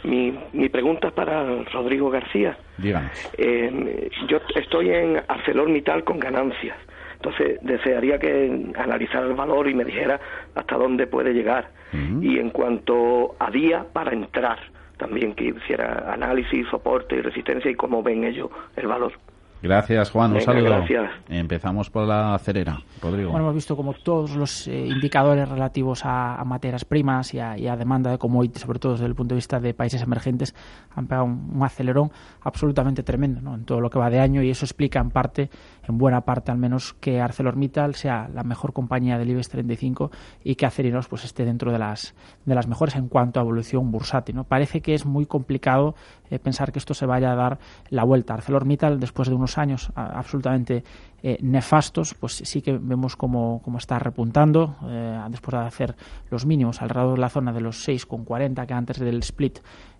Mi, 0.05 0.33
mi 0.53 0.69
pregunta 0.69 1.09
es 1.09 1.15
para 1.15 1.45
Rodrigo 1.65 2.11
García. 2.11 2.57
Díganos. 2.77 3.11
Eh, 3.37 4.09
yo 4.29 4.39
estoy 4.55 4.91
en 4.91 5.21
ArcelorMittal 5.27 6.05
con 6.05 6.21
ganancias. 6.21 6.77
Entonces, 7.17 7.59
desearía 7.63 8.19
que 8.19 8.71
analizara 8.77 9.27
el 9.27 9.35
valor 9.35 9.69
y 9.69 9.75
me 9.75 9.85
dijera 9.85 10.21
hasta 10.55 10.77
dónde 10.77 11.09
puede 11.09 11.33
llegar. 11.33 11.71
Y 12.21 12.39
en 12.39 12.51
cuanto 12.51 13.35
a 13.41 13.51
día 13.51 13.85
para 13.93 14.13
entrar, 14.13 14.59
también 14.99 15.35
que 15.35 15.47
hiciera 15.47 16.13
análisis, 16.13 16.69
soporte 16.69 17.17
y 17.17 17.21
resistencia 17.23 17.71
y 17.71 17.75
cómo 17.75 18.03
ven 18.03 18.23
ellos 18.23 18.51
el 18.77 18.87
valor. 18.87 19.13
Gracias, 19.61 20.11
Juan. 20.11 20.31
Un 20.31 20.39
Venga, 20.39 20.45
saludo. 20.53 20.65
gracias. 20.67 21.11
Empezamos 21.29 21.91
por 21.91 22.07
la 22.07 22.35
acerera. 22.35 22.79
Rodrigo. 23.03 23.31
Bueno, 23.31 23.47
hemos 23.47 23.55
visto 23.57 23.77
como 23.77 23.93
todos 23.93 24.37
los 24.37 24.69
eh, 24.69 24.87
indicadores 24.87 25.49
relativos 25.49 26.05
a, 26.05 26.37
a 26.41 26.45
materias 26.45 26.85
primas 26.85 27.35
y 27.35 27.41
a, 27.41 27.59
y 27.59 27.67
a 27.67 27.77
demanda 27.77 28.11
de 28.11 28.19
commodities, 28.19 28.63
sobre 28.63 28.79
todo 28.79 28.93
desde 28.93 29.07
el 29.07 29.15
punto 29.17 29.35
de 29.35 29.39
vista 29.39 29.59
de 29.59 29.75
países 29.75 30.01
emergentes, 30.03 30.55
han 30.95 31.07
pegado 31.07 31.25
un, 31.25 31.51
un 31.55 31.63
acelerón 31.65 32.13
absolutamente 32.43 33.03
tremendo 33.03 33.41
¿no? 33.41 33.55
en 33.57 33.65
todo 33.65 33.81
lo 33.81 33.91
que 33.91 33.99
va 33.99 34.11
de 34.11 34.21
año 34.21 34.43
y 34.43 34.51
eso 34.51 34.65
explica 34.65 35.01
en 35.01 35.11
parte, 35.11 35.51
en 35.89 35.99
buena 35.99 36.23
parte 36.23 36.51
al 36.51 36.59
menos, 36.59 36.95
que 36.95 37.21
ArcelorMittal 37.21 37.95
sea 37.95 38.29
la 38.33 38.43
mejor 38.43 38.73
compañía 38.73 39.19
del 39.19 39.31
IBEX 39.31 39.49
35 39.49 40.11
y 40.45 40.55
que 40.55 40.67
Acerinos 40.67 41.09
pues 41.09 41.25
esté 41.25 41.45
dentro 41.45 41.73
de 41.73 41.79
las 41.79 42.15
de 42.45 42.55
las 42.55 42.67
mejores 42.67 42.97
en 42.97 43.09
cuanto 43.09 43.41
a 43.41 43.43
evolución 43.43 43.91
bursátil. 43.91 44.37
¿no? 44.37 44.45
Parece 44.45 44.81
que 44.81 44.95
es 44.95 45.07
muy 45.07 45.27
complicado 45.27 45.95
eh, 46.31 46.39
pensar 46.39 46.73
que 46.73 46.79
esto 46.79 46.95
se 46.95 47.07
vaya 47.07 47.33
a 47.33 47.35
dar 47.35 47.59
la 47.91 48.05
vuelta. 48.05 48.35
ArcelorMittal, 48.35 49.01
después 49.01 49.29
de 49.29 49.35
unos 49.35 49.59
años 49.59 49.91
absolutamente 49.95 50.85
eh, 51.23 51.39
nefastos, 51.41 52.15
pues 52.15 52.43
sí 52.45 52.63
que 52.63 52.79
vemos 52.79 53.17
cómo, 53.17 53.61
cómo 53.65 53.79
está 53.79 53.99
repuntando 53.99 54.77
eh, 54.87 55.21
después 55.31 55.53
de 55.53 55.67
hacer 55.67 55.97
los 56.31 56.47
mínimos 56.47 56.81
alrededor 56.81 57.15
de 57.15 57.21
la 57.21 57.29
zona 57.29 57.53
de 57.53 57.61
los 57.61 57.89
6,40 57.89 58.67
que 58.67 58.75
antes 58.75 58.99
del 58.99 59.19
split 59.21 59.59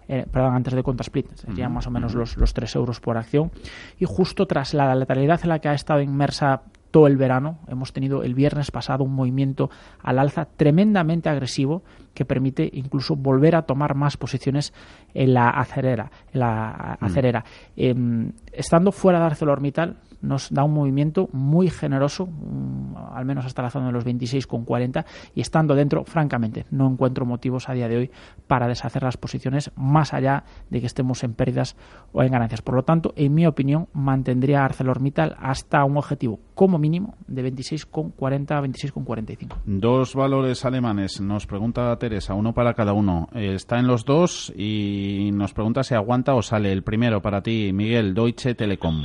eh, 0.09 0.27
perdón, 0.31 0.55
antes 0.55 0.75
de 0.75 0.83
contra 0.83 1.03
split, 1.03 1.31
serían 1.35 1.73
más 1.73 1.87
o 1.87 1.91
menos 1.91 2.15
los, 2.15 2.37
los 2.37 2.55
3 2.55 2.77
euros 2.77 3.01
por 3.01 3.17
acción. 3.17 3.51
Y 3.99 4.07
justo 4.07 4.47
tras 4.47 4.75
la 4.75 4.95
letalidad 4.95 5.41
en 5.43 5.51
la 5.51 5.59
que 5.59 5.69
ha 5.69 5.75
estado 5.75 6.01
inmersa 6.01 6.63
todo 6.91 7.07
el 7.07 7.17
verano, 7.17 7.59
hemos 7.69 7.93
tenido 7.93 8.23
el 8.23 8.35
viernes 8.35 8.71
pasado 8.71 9.05
un 9.05 9.15
movimiento 9.15 9.71
al 10.03 10.19
alza 10.19 10.47
tremendamente 10.47 11.29
agresivo 11.29 11.83
que 12.15 12.25
permite 12.25 12.69
incluso 12.73 13.15
volver 13.15 13.57
a 13.57 13.63
tomar 13.63 13.95
más 13.95 14.17
posiciones 14.17 14.73
en 15.15 15.35
la 15.35 15.51
acerera. 15.51 16.11
En 16.33 16.41
la 16.41 16.97
acerera. 17.01 17.45
Em, 17.77 18.33
estando 18.53 18.91
fuera 18.93 19.21
de 19.21 19.27
ArcelorMittal, 19.27 19.97
nos 20.23 20.51
da 20.53 20.65
un 20.65 20.75
movimiento 20.75 21.29
muy 21.33 21.71
generoso, 21.71 22.27
mm, 22.27 22.97
al 23.13 23.25
menos 23.25 23.45
hasta 23.45 23.63
la 23.63 23.71
zona 23.71 23.87
de 23.87 23.93
los 23.93 24.05
26,40 24.05 25.05
y 25.35 25.41
estando 25.41 25.75
dentro, 25.75 26.05
francamente, 26.05 26.67
no 26.71 26.89
encuentro 26.89 27.27
motivos 27.27 27.69
a 27.69 27.75
día 27.75 27.89
de 27.89 27.97
hoy 27.97 28.11
para 28.47 28.67
deshacer 28.67 29.03
las 29.03 29.17
posiciones 29.17 29.71
más 29.77 30.15
allá 30.15 30.45
de 30.71 30.81
que 30.81 30.87
estemos 30.87 31.23
en 31.25 31.35
pérdidas 31.35 31.77
o 32.13 32.23
en 32.23 32.33
ganancias. 32.33 32.63
Por 32.63 32.75
lo 32.75 32.83
tanto, 32.83 33.13
en 33.17 33.35
mi 33.35 33.47
opinión, 33.47 33.89
mantendría 33.93 34.65
ArcelorMittal 34.65 35.37
hasta 35.41 35.85
un 35.85 35.97
objetivo 35.97 36.41
como 36.55 36.79
mínimo 36.79 37.15
de 37.27 37.53
26,40 37.53 38.51
a 38.51 38.63
26,45. 38.63 39.57
Dos 39.67 40.15
valores 40.15 40.65
alemanes. 40.65 41.21
Nos 41.21 41.47
pregunta 41.47 41.97
Teresa, 41.99 42.35
uno 42.35 42.53
para 42.53 42.75
cada 42.75 42.93
uno. 42.93 43.29
Eh, 43.35 43.55
Está 43.55 43.79
en 43.79 43.87
los 43.87 44.05
dos 44.05 44.53
y 44.57 45.31
nos 45.33 45.53
pregunta 45.53 45.83
si 45.83 45.95
aguanta 45.95 46.35
o 46.35 46.43
sale. 46.43 46.73
El 46.73 46.83
primero 46.83 47.21
para 47.21 47.43
ti, 47.43 47.73
Miguel, 47.73 48.15
Deutsche 48.15 48.55
Telekom. 48.55 49.03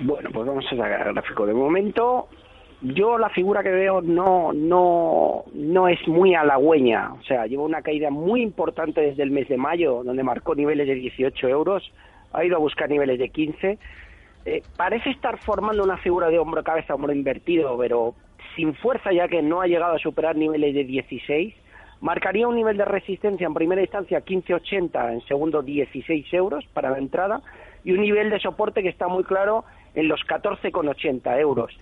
Bueno, 0.00 0.30
pues 0.32 0.46
vamos 0.46 0.64
a 0.66 0.70
sacar 0.70 1.06
el 1.06 1.14
gráfico. 1.14 1.46
De 1.46 1.54
momento, 1.54 2.28
yo 2.80 3.18
la 3.18 3.28
figura 3.30 3.62
que 3.62 3.70
veo 3.70 4.00
no, 4.00 4.52
no, 4.52 5.44
no 5.54 5.88
es 5.88 6.06
muy 6.08 6.34
halagüeña. 6.34 7.12
O 7.14 7.22
sea, 7.22 7.46
lleva 7.46 7.62
una 7.62 7.82
caída 7.82 8.10
muy 8.10 8.42
importante 8.42 9.00
desde 9.00 9.22
el 9.22 9.30
mes 9.30 9.48
de 9.48 9.56
mayo, 9.56 10.02
donde 10.04 10.22
marcó 10.22 10.54
niveles 10.54 10.88
de 10.88 10.94
18 10.94 11.48
euros. 11.48 11.92
Ha 12.32 12.44
ido 12.44 12.56
a 12.56 12.60
buscar 12.60 12.90
niveles 12.90 13.18
de 13.18 13.28
15. 13.28 13.78
Eh, 14.44 14.62
parece 14.76 15.10
estar 15.10 15.38
formando 15.38 15.84
una 15.84 15.98
figura 15.98 16.28
de 16.28 16.38
hombro 16.38 16.64
cabeza 16.64 16.94
hombro 16.94 17.12
invertido, 17.12 17.78
pero 17.78 18.14
sin 18.56 18.74
fuerza 18.74 19.12
ya 19.12 19.28
que 19.28 19.42
no 19.42 19.60
ha 19.60 19.66
llegado 19.66 19.94
a 19.94 19.98
superar 19.98 20.36
niveles 20.36 20.74
de 20.74 20.84
16. 20.84 21.54
Marcaría 22.00 22.48
un 22.48 22.56
nivel 22.56 22.76
de 22.76 22.84
resistencia 22.84 23.46
en 23.46 23.54
primera 23.54 23.80
instancia 23.80 24.24
15.80, 24.24 25.12
en 25.12 25.20
segundo 25.26 25.62
16 25.62 26.34
euros 26.34 26.64
para 26.74 26.90
la 26.90 26.98
entrada 26.98 27.42
y 27.84 27.92
un 27.92 28.00
nivel 28.00 28.30
de 28.30 28.40
soporte 28.40 28.82
que 28.82 28.88
está 28.88 29.06
muy 29.06 29.22
claro 29.22 29.64
en 29.94 30.08
los 30.08 30.20
14,80 30.26 31.38
euros. 31.40 31.76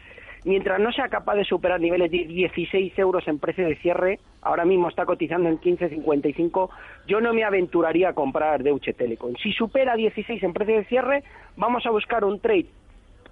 Mientras 0.45 0.81
no 0.81 0.90
sea 0.93 1.09
capaz 1.09 1.35
de 1.35 1.45
superar 1.45 1.81
niveles 1.81 2.11
de 2.11 2.25
16 2.25 2.99
euros 2.99 3.29
en 3.29 3.38
precio 3.38 3.67
de 3.67 3.76
cierre, 3.76 4.21
ahora 4.40 4.64
mismo 4.64 4.88
está 4.88 5.05
cotizando 5.05 5.50
en 5.50 5.61
15,55, 5.61 6.71
yo 7.07 7.21
no 7.21 7.35
me 7.35 7.45
aventuraría 7.45 8.09
a 8.09 8.12
comprar 8.14 8.62
Deutsche 8.62 8.95
Telekom. 8.95 9.35
Si 9.37 9.52
supera 9.52 9.97
16 9.97 10.43
en 10.43 10.52
precio 10.55 10.76
de 10.76 10.85
cierre, 10.85 11.25
vamos 11.57 11.85
a 11.85 11.90
buscar 11.90 12.25
un 12.25 12.40
trade 12.40 12.67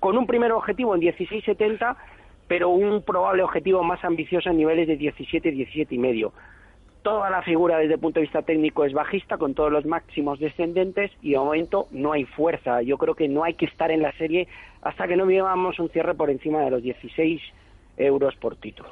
con 0.00 0.18
un 0.18 0.26
primer 0.26 0.52
objetivo 0.52 0.94
en 0.94 1.00
16,70, 1.00 1.96
pero 2.46 2.68
un 2.68 3.02
probable 3.02 3.42
objetivo 3.42 3.82
más 3.82 4.04
ambicioso 4.04 4.50
en 4.50 4.58
niveles 4.58 4.86
de 4.86 4.96
17, 4.96 5.50
17 5.50 5.94
y 5.94 5.98
medio. 5.98 6.32
Toda 7.02 7.30
la 7.30 7.42
figura 7.42 7.78
desde 7.78 7.94
el 7.94 8.00
punto 8.00 8.20
de 8.20 8.26
vista 8.26 8.42
técnico 8.42 8.84
es 8.84 8.92
bajista, 8.92 9.38
con 9.38 9.54
todos 9.54 9.72
los 9.72 9.86
máximos 9.86 10.38
descendentes 10.40 11.10
y 11.22 11.32
de 11.32 11.38
momento 11.38 11.86
no 11.90 12.12
hay 12.12 12.24
fuerza. 12.24 12.82
Yo 12.82 12.98
creo 12.98 13.14
que 13.14 13.28
no 13.28 13.44
hay 13.44 13.54
que 13.54 13.66
estar 13.66 13.90
en 13.90 14.02
la 14.02 14.12
serie 14.12 14.48
hasta 14.82 15.06
que 15.06 15.16
no 15.16 15.26
veamos 15.26 15.78
un 15.78 15.88
cierre 15.90 16.14
por 16.14 16.30
encima 16.30 16.60
de 16.60 16.70
los 16.70 16.82
16 16.82 17.40
euros 17.96 18.34
por 18.36 18.56
título. 18.56 18.88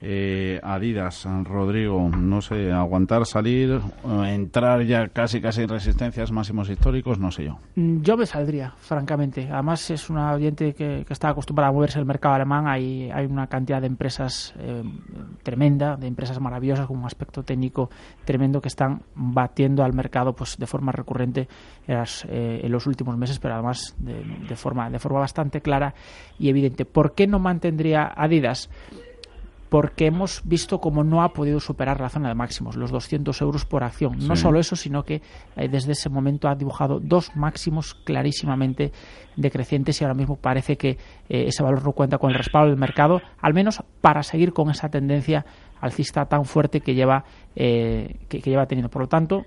Eh, 0.00 0.60
Adidas, 0.62 1.26
Rodrigo, 1.44 2.08
no 2.08 2.40
sé, 2.40 2.70
aguantar, 2.70 3.26
salir, 3.26 3.80
eh, 4.04 4.32
entrar 4.34 4.82
ya 4.84 5.08
casi 5.08 5.40
casi 5.40 5.62
en 5.62 5.68
resistencias 5.68 6.30
máximos 6.30 6.70
históricos, 6.70 7.18
no 7.18 7.32
sé 7.32 7.46
yo. 7.46 7.58
Mm, 7.74 8.02
Yo 8.02 8.16
me 8.16 8.24
saldría, 8.24 8.74
francamente. 8.78 9.48
Además, 9.50 9.90
es 9.90 10.08
una 10.08 10.32
oyente 10.32 10.72
que, 10.74 11.04
que 11.04 11.12
está 11.12 11.30
acostumbrada 11.30 11.70
a 11.70 11.72
moverse 11.72 11.98
el 11.98 12.04
mercado 12.04 12.36
alemán. 12.36 12.68
Hay, 12.68 13.10
hay 13.10 13.26
una 13.26 13.48
cantidad 13.48 13.80
de 13.80 13.88
empresas 13.88 14.54
eh, 14.58 14.84
tremenda, 15.42 15.96
de 15.96 16.06
empresas 16.06 16.38
maravillosas 16.40 16.86
con 16.86 16.98
un 16.98 17.04
aspecto 17.04 17.42
técnico 17.42 17.90
tremendo 18.24 18.60
que 18.60 18.68
están 18.68 19.02
batiendo 19.16 19.82
al 19.82 19.94
mercado 19.94 20.32
pues 20.32 20.56
de 20.58 20.66
forma 20.66 20.92
recurrente 20.92 21.48
en, 21.88 22.04
eh, 22.28 22.60
en 22.62 22.70
los 22.70 22.86
últimos 22.86 23.16
meses, 23.16 23.40
pero 23.40 23.54
además 23.54 23.96
de, 23.98 24.22
de 24.48 24.56
forma, 24.56 24.90
de 24.90 24.98
forma 25.00 25.18
bastante 25.18 25.60
clara 25.60 25.92
y 26.38 26.48
evidente. 26.48 26.84
¿Por 26.84 27.14
qué 27.14 27.26
no 27.26 27.40
mantendría 27.40 28.12
Adidas? 28.16 28.70
Porque 29.68 30.06
hemos 30.06 30.40
visto 30.44 30.80
cómo 30.80 31.04
no 31.04 31.22
ha 31.22 31.32
podido 31.32 31.60
superar 31.60 32.00
la 32.00 32.08
zona 32.08 32.28
de 32.28 32.34
máximos, 32.34 32.76
los 32.76 32.90
200 32.90 33.40
euros 33.42 33.64
por 33.64 33.84
acción. 33.84 34.18
No 34.26 34.34
Sí. 34.36 34.42
solo 34.42 34.58
eso, 34.58 34.76
sino 34.76 35.02
que 35.02 35.20
eh, 35.56 35.68
desde 35.68 35.92
ese 35.92 36.08
momento 36.08 36.48
ha 36.48 36.54
dibujado 36.54 37.00
dos 37.00 37.34
máximos 37.36 37.94
clarísimamente 37.94 38.92
decrecientes 39.36 40.00
y 40.00 40.04
ahora 40.04 40.14
mismo 40.14 40.36
parece 40.36 40.76
que 40.76 40.90
eh, 41.28 41.44
ese 41.48 41.62
valor 41.62 41.84
no 41.84 41.92
cuenta 41.92 42.18
con 42.18 42.30
el 42.30 42.36
respaldo 42.36 42.70
del 42.70 42.78
mercado, 42.78 43.20
al 43.40 43.54
menos 43.54 43.82
para 44.00 44.22
seguir 44.22 44.52
con 44.52 44.70
esa 44.70 44.88
tendencia 44.88 45.44
alcista 45.80 46.24
tan 46.26 46.44
fuerte 46.44 46.80
que 46.80 46.94
lleva, 46.94 47.24
eh, 47.54 48.16
que, 48.28 48.40
que 48.40 48.50
lleva 48.50 48.66
teniendo. 48.66 48.88
Por 48.90 49.02
lo 49.02 49.08
tanto, 49.08 49.44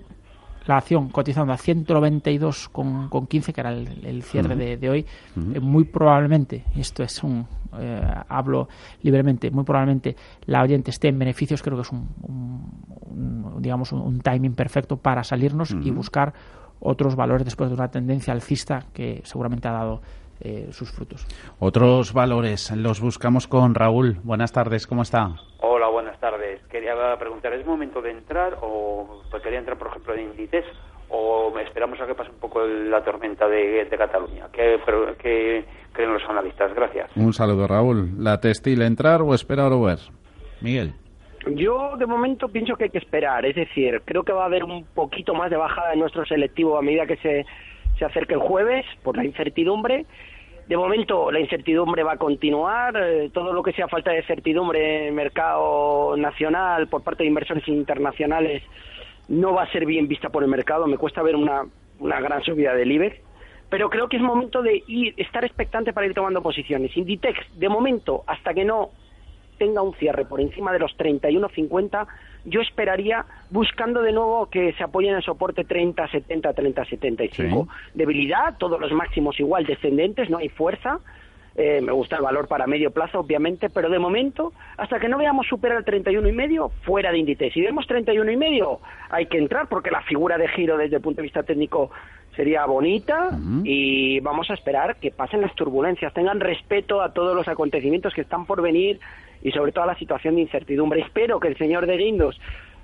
la 0.66 0.76
acción 0.78 1.08
cotizando 1.08 1.52
a 1.52 1.56
192,15, 1.56 2.68
con, 2.70 3.08
con 3.08 3.26
15, 3.26 3.52
que 3.52 3.60
era 3.60 3.72
el, 3.72 4.04
el 4.04 4.22
cierre 4.22 4.56
de, 4.56 4.76
de 4.76 4.90
hoy, 4.90 5.06
eh, 5.54 5.60
muy 5.60 5.84
probablemente, 5.84 6.64
esto 6.76 7.02
es 7.02 7.22
un, 7.22 7.46
eh, 7.78 8.00
hablo 8.28 8.68
libremente, 9.02 9.50
muy 9.50 9.64
probablemente 9.64 10.16
la 10.46 10.62
oyente 10.62 10.90
esté 10.90 11.08
en 11.08 11.18
beneficios, 11.18 11.62
creo 11.62 11.76
que 11.76 11.82
es 11.82 11.90
un, 11.92 12.08
un- 12.22 12.82
un, 13.10 13.62
digamos, 13.62 13.92
un, 13.92 14.20
timing 14.20 14.54
perfecto 14.54 14.96
para 14.96 15.22
salirnos 15.24 15.72
y 15.82 15.90
buscar 15.90 16.32
otros 16.80 17.14
valores 17.14 17.44
después 17.44 17.68
de 17.70 17.74
una 17.76 17.88
tendencia 17.88 18.32
alcista 18.32 18.84
que 18.92 19.20
seguramente 19.24 19.68
ha 19.68 19.72
dado 19.72 20.00
eh, 20.40 20.68
sus 20.72 20.90
frutos. 20.90 21.26
Otros 21.60 22.12
valores 22.12 22.70
los 22.72 23.00
buscamos 23.00 23.46
con 23.46 23.74
Raúl. 23.74 24.18
Buenas 24.24 24.50
tardes, 24.52 24.86
¿cómo 24.86 25.02
está? 25.02 25.36
Hola, 25.60 25.71
tardes. 26.22 26.62
Quería 26.70 26.94
preguntar, 27.18 27.52
¿es 27.52 27.66
momento 27.66 28.00
de 28.00 28.12
entrar 28.12 28.56
o 28.62 29.22
pues, 29.30 29.42
quería 29.42 29.58
entrar, 29.58 29.76
por 29.76 29.88
ejemplo, 29.88 30.14
en 30.14 30.20
Inditex 30.30 30.66
o 31.10 31.52
esperamos 31.58 32.00
a 32.00 32.06
que 32.06 32.14
pase 32.14 32.30
un 32.30 32.38
poco 32.38 32.64
la 32.64 33.02
tormenta 33.04 33.46
de, 33.48 33.84
de 33.84 33.98
Cataluña? 33.98 34.46
¿Qué, 34.52 34.78
pero- 34.86 35.16
qué 35.18 35.64
creen 35.92 36.14
los 36.14 36.22
analistas? 36.28 36.72
Gracias. 36.74 37.10
Un 37.16 37.32
saludo, 37.34 37.66
Raúl. 37.66 38.12
¿La 38.18 38.40
textil 38.40 38.80
entrar 38.82 39.20
o 39.20 39.34
esperar 39.34 39.72
o 39.72 39.82
ver? 39.82 39.98
Miguel. 40.62 40.92
Yo 41.56 41.96
de 41.98 42.06
momento 42.06 42.48
pienso 42.48 42.76
que 42.76 42.84
hay 42.84 42.90
que 42.90 42.98
esperar, 42.98 43.44
es 43.44 43.56
decir, 43.56 44.00
creo 44.04 44.22
que 44.22 44.32
va 44.32 44.44
a 44.44 44.46
haber 44.46 44.62
un 44.62 44.84
poquito 44.94 45.34
más 45.34 45.50
de 45.50 45.56
bajada 45.56 45.92
en 45.92 45.98
nuestro 45.98 46.24
selectivo 46.24 46.78
a 46.78 46.82
medida 46.82 47.04
que 47.04 47.16
se, 47.16 47.44
se 47.98 48.04
acerque 48.04 48.34
el 48.34 48.40
jueves 48.40 48.86
por 49.02 49.16
la 49.16 49.24
incertidumbre. 49.24 50.06
De 50.68 50.76
momento 50.76 51.30
la 51.30 51.40
incertidumbre 51.40 52.02
va 52.02 52.12
a 52.12 52.16
continuar, 52.16 52.96
eh, 52.96 53.30
todo 53.32 53.52
lo 53.52 53.62
que 53.62 53.72
sea 53.72 53.88
falta 53.88 54.12
de 54.12 54.22
certidumbre 54.22 54.98
en 54.98 55.04
el 55.08 55.12
mercado 55.12 56.16
nacional 56.16 56.86
por 56.88 57.02
parte 57.02 57.24
de 57.24 57.28
inversores 57.28 57.66
internacionales 57.66 58.62
no 59.28 59.54
va 59.54 59.64
a 59.64 59.72
ser 59.72 59.86
bien 59.86 60.08
vista 60.08 60.28
por 60.28 60.42
el 60.42 60.48
mercado, 60.48 60.86
me 60.86 60.98
cuesta 60.98 61.22
ver 61.22 61.36
una, 61.36 61.62
una 61.98 62.20
gran 62.20 62.42
subida 62.42 62.74
del 62.74 62.92
IBEX, 62.92 63.16
pero 63.68 63.88
creo 63.88 64.08
que 64.08 64.16
es 64.16 64.22
momento 64.22 64.62
de 64.62 64.82
ir, 64.86 65.14
estar 65.16 65.44
expectante 65.44 65.92
para 65.92 66.06
ir 66.06 66.14
tomando 66.14 66.42
posiciones. 66.42 66.94
Inditex, 66.96 67.38
de 67.58 67.68
momento, 67.68 68.22
hasta 68.26 68.52
que 68.52 68.64
no 68.64 68.90
tenga 69.58 69.80
un 69.80 69.94
cierre 69.94 70.24
por 70.24 70.40
encima 70.40 70.72
de 70.72 70.78
los 70.78 70.96
31.50, 70.98 72.06
yo 72.44 72.60
esperaría 72.60 73.24
buscando 73.50 74.02
de 74.02 74.12
nuevo 74.12 74.46
que 74.46 74.72
se 74.74 74.82
apoyen 74.82 75.10
en 75.10 75.16
el 75.18 75.22
soporte 75.22 75.64
30, 75.64 76.08
70, 76.08 76.52
30, 76.52 76.84
75. 76.84 77.68
Debilidad, 77.94 78.56
todos 78.58 78.80
los 78.80 78.92
máximos 78.92 79.38
igual 79.38 79.64
descendentes, 79.64 80.30
no 80.30 80.38
hay 80.38 80.48
fuerza. 80.48 80.98
Eh, 81.54 81.82
me 81.82 81.92
gusta 81.92 82.16
el 82.16 82.22
valor 82.22 82.48
para 82.48 82.66
medio 82.66 82.90
plazo, 82.92 83.20
obviamente, 83.20 83.68
pero 83.68 83.90
de 83.90 83.98
momento, 83.98 84.54
hasta 84.78 84.98
que 84.98 85.08
no 85.08 85.18
veamos 85.18 85.46
superar 85.46 85.78
el 85.78 85.84
31 85.84 86.26
y 86.26 86.32
medio, 86.32 86.70
fuera 86.82 87.12
de 87.12 87.18
índice. 87.18 87.50
Si 87.50 87.60
vemos 87.60 87.86
31 87.86 88.30
y 88.30 88.36
medio, 88.36 88.80
hay 89.10 89.26
que 89.26 89.36
entrar 89.36 89.68
porque 89.68 89.90
la 89.90 90.00
figura 90.02 90.38
de 90.38 90.48
giro 90.48 90.78
desde 90.78 90.96
el 90.96 91.02
punto 91.02 91.18
de 91.18 91.24
vista 91.24 91.42
técnico 91.42 91.90
sería 92.34 92.64
bonita 92.64 93.28
y 93.64 94.20
vamos 94.20 94.50
a 94.50 94.54
esperar 94.54 94.96
que 94.96 95.10
pasen 95.10 95.42
las 95.42 95.54
turbulencias, 95.54 96.14
tengan 96.14 96.40
respeto 96.40 97.02
a 97.02 97.12
todos 97.12 97.36
los 97.36 97.46
acontecimientos 97.46 98.14
que 98.14 98.22
están 98.22 98.46
por 98.46 98.62
venir 98.62 99.00
y 99.42 99.50
sobre 99.50 99.72
todo 99.72 99.86
la 99.86 99.98
situación 99.98 100.36
de 100.36 100.42
incertidumbre. 100.42 101.00
Espero 101.00 101.40
que 101.40 101.48
el 101.48 101.56
señor 101.56 101.86
de 101.86 101.96
Guindos, 101.96 102.40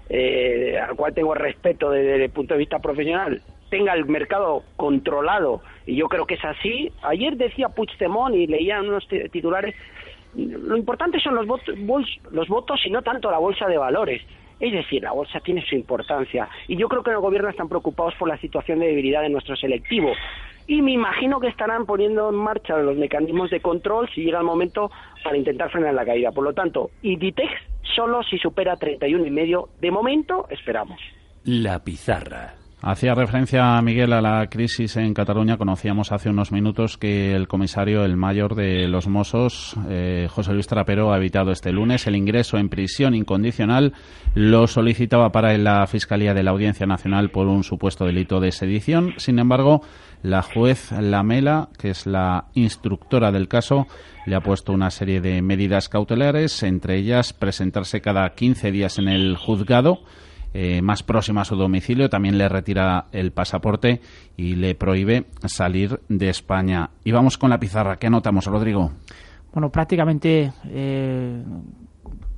eh, 0.09 0.79
al 0.79 0.97
cual 0.97 1.15
tengo 1.15 1.35
respeto 1.35 1.91
desde 1.91 2.25
el 2.25 2.31
punto 2.31 2.55
de 2.55 2.59
vista 2.59 2.79
profesional, 2.79 3.43
tenga 3.71 3.93
el 3.95 4.07
mercado 4.07 4.63
controlado 4.77 5.63
y 5.87 5.97
yo 5.97 6.09
creo 6.09 6.27
que 6.27 6.35
es 6.35 6.45
así. 6.45 6.91
Ayer 7.03 7.37
decía 7.37 7.69
Puigdemont 7.69 8.35
y 8.35 8.47
leía 8.47 8.81
unos 8.81 9.07
titulares, 9.31 9.75
lo 10.35 10.77
importante 10.77 11.21
son 11.21 11.35
los 11.35 11.47
votos, 11.47 11.75
los 12.31 12.49
votos 12.49 12.81
y 12.85 12.91
no 12.91 13.03
tanto 13.03 13.31
la 13.31 13.39
bolsa 13.39 13.67
de 13.67 13.79
valores. 13.79 14.23
Es 14.61 14.73
decir, 14.73 15.03
la 15.03 15.13
bolsa 15.13 15.39
tiene 15.41 15.65
su 15.65 15.77
importancia 15.77 16.49
y 16.67 16.77
yo 16.77 16.89
creo 16.89 17.03
que 17.03 17.11
el 17.11 17.19
gobierno 17.19 17.49
están 17.49 17.69
preocupados 17.69 18.15
por 18.17 18.29
la 18.29 18.39
situación 18.39 18.81
de 18.81 18.89
debilidad 18.89 19.23
de 19.23 19.29
nuestro 19.29 19.55
selectivo 19.55 20.13
y 20.69 20.83
me 20.83 20.93
imagino 20.93 21.41
que 21.41 21.49
estarán 21.49 21.87
poniendo 21.87 22.29
en 22.29 22.37
marcha 22.37 22.77
los 22.77 22.97
mecanismos 22.97 23.51
de 23.51 23.61
control 23.61 24.09
si 24.15 24.23
llega 24.23 24.39
el 24.39 24.45
momento 24.45 24.91
para 25.25 25.37
intentar 25.37 25.71
frenar 25.71 25.95
la 25.95 26.05
caída. 26.05 26.31
Por 26.31 26.45
lo 26.45 26.53
tanto, 26.53 26.91
Inditex 27.03 27.51
solo 27.97 28.23
si 28.23 28.39
supera 28.39 28.77
31 28.77 29.27
y 29.27 29.31
medio. 29.31 29.71
De 29.81 29.91
momento, 29.91 30.47
esperamos. 30.51 31.01
La 31.45 31.83
pizarra. 31.83 32.53
Hacía 32.81 33.13
referencia, 33.13 33.83
Miguel, 33.83 34.13
a 34.13 34.21
la 34.21 34.47
crisis 34.49 34.97
en 34.97 35.13
Cataluña. 35.13 35.57
Conocíamos 35.57 36.13
hace 36.13 36.31
unos 36.31 36.53
minutos 36.53 36.97
que 36.97 37.35
el 37.35 37.49
comisario, 37.49 38.05
el 38.05 38.17
mayor 38.17 38.55
de 38.55 38.87
los 38.87 39.09
Mossos, 39.09 39.75
eh, 39.89 40.29
José 40.31 40.53
Luis 40.53 40.69
Trapero, 40.69 41.13
ha 41.13 41.17
evitado 41.17 41.51
este 41.51 41.73
lunes 41.73 42.07
el 42.07 42.15
ingreso 42.15 42.57
en 42.57 42.69
prisión 42.69 43.17
incondicional. 43.17 43.95
Lo 44.37 44.69
solicitaba 44.69 45.33
para 45.33 45.59
la 45.59 45.85
Fiscalía 45.89 46.35
de 46.35 46.45
la 46.45 46.53
Audiencia 46.53 46.87
Nacional 46.87 47.31
por 47.31 47.49
un 47.49 47.65
supuesto 47.65 48.07
delito 48.07 48.39
de 48.39 48.53
sedición. 48.53 49.15
Sin 49.17 49.41
embargo, 49.41 49.83
la 50.23 50.43
juez 50.43 50.93
Lamela, 50.93 51.71
que 51.79 51.91
es 51.91 52.07
la 52.07 52.45
instructora 52.55 53.33
del 53.33 53.49
caso, 53.49 53.89
le 54.25 54.37
ha 54.37 54.41
puesto 54.41 54.73
una 54.73 54.91
serie 54.91 55.21
de 55.21 55.43
medidas 55.43 55.89
cautelares, 55.89 56.63
entre 56.63 56.97
ellas 56.97 57.33
presentarse 57.33 58.01
cada 58.01 58.37
15 58.37 58.71
días 58.71 58.99
en 59.01 59.09
el 59.09 59.37
juzgado 59.37 59.99
eh, 60.55 60.81
más 60.83 61.03
próxima 61.03 61.43
a 61.43 61.45
su 61.45 61.57
domicilio, 61.57 62.09
también 62.09 62.39
le 62.39 62.49
retira 62.49 63.07
el 63.13 63.33
pasaporte 63.33 64.01
y 64.37 64.55
le 64.55 64.75
prohíbe 64.75 65.27
salir 65.47 66.01
de 66.09 66.31
España. 66.31 66.91
Y 67.05 67.13
vamos 67.13 67.39
con 67.39 67.51
la 67.51 67.61
pizarra. 67.61 67.97
¿Qué 67.97 68.07
anotamos, 68.07 68.47
Rodrigo? 68.47 68.93
Bueno, 69.53 69.71
prácticamente 69.71 70.53
eh, 70.67 71.43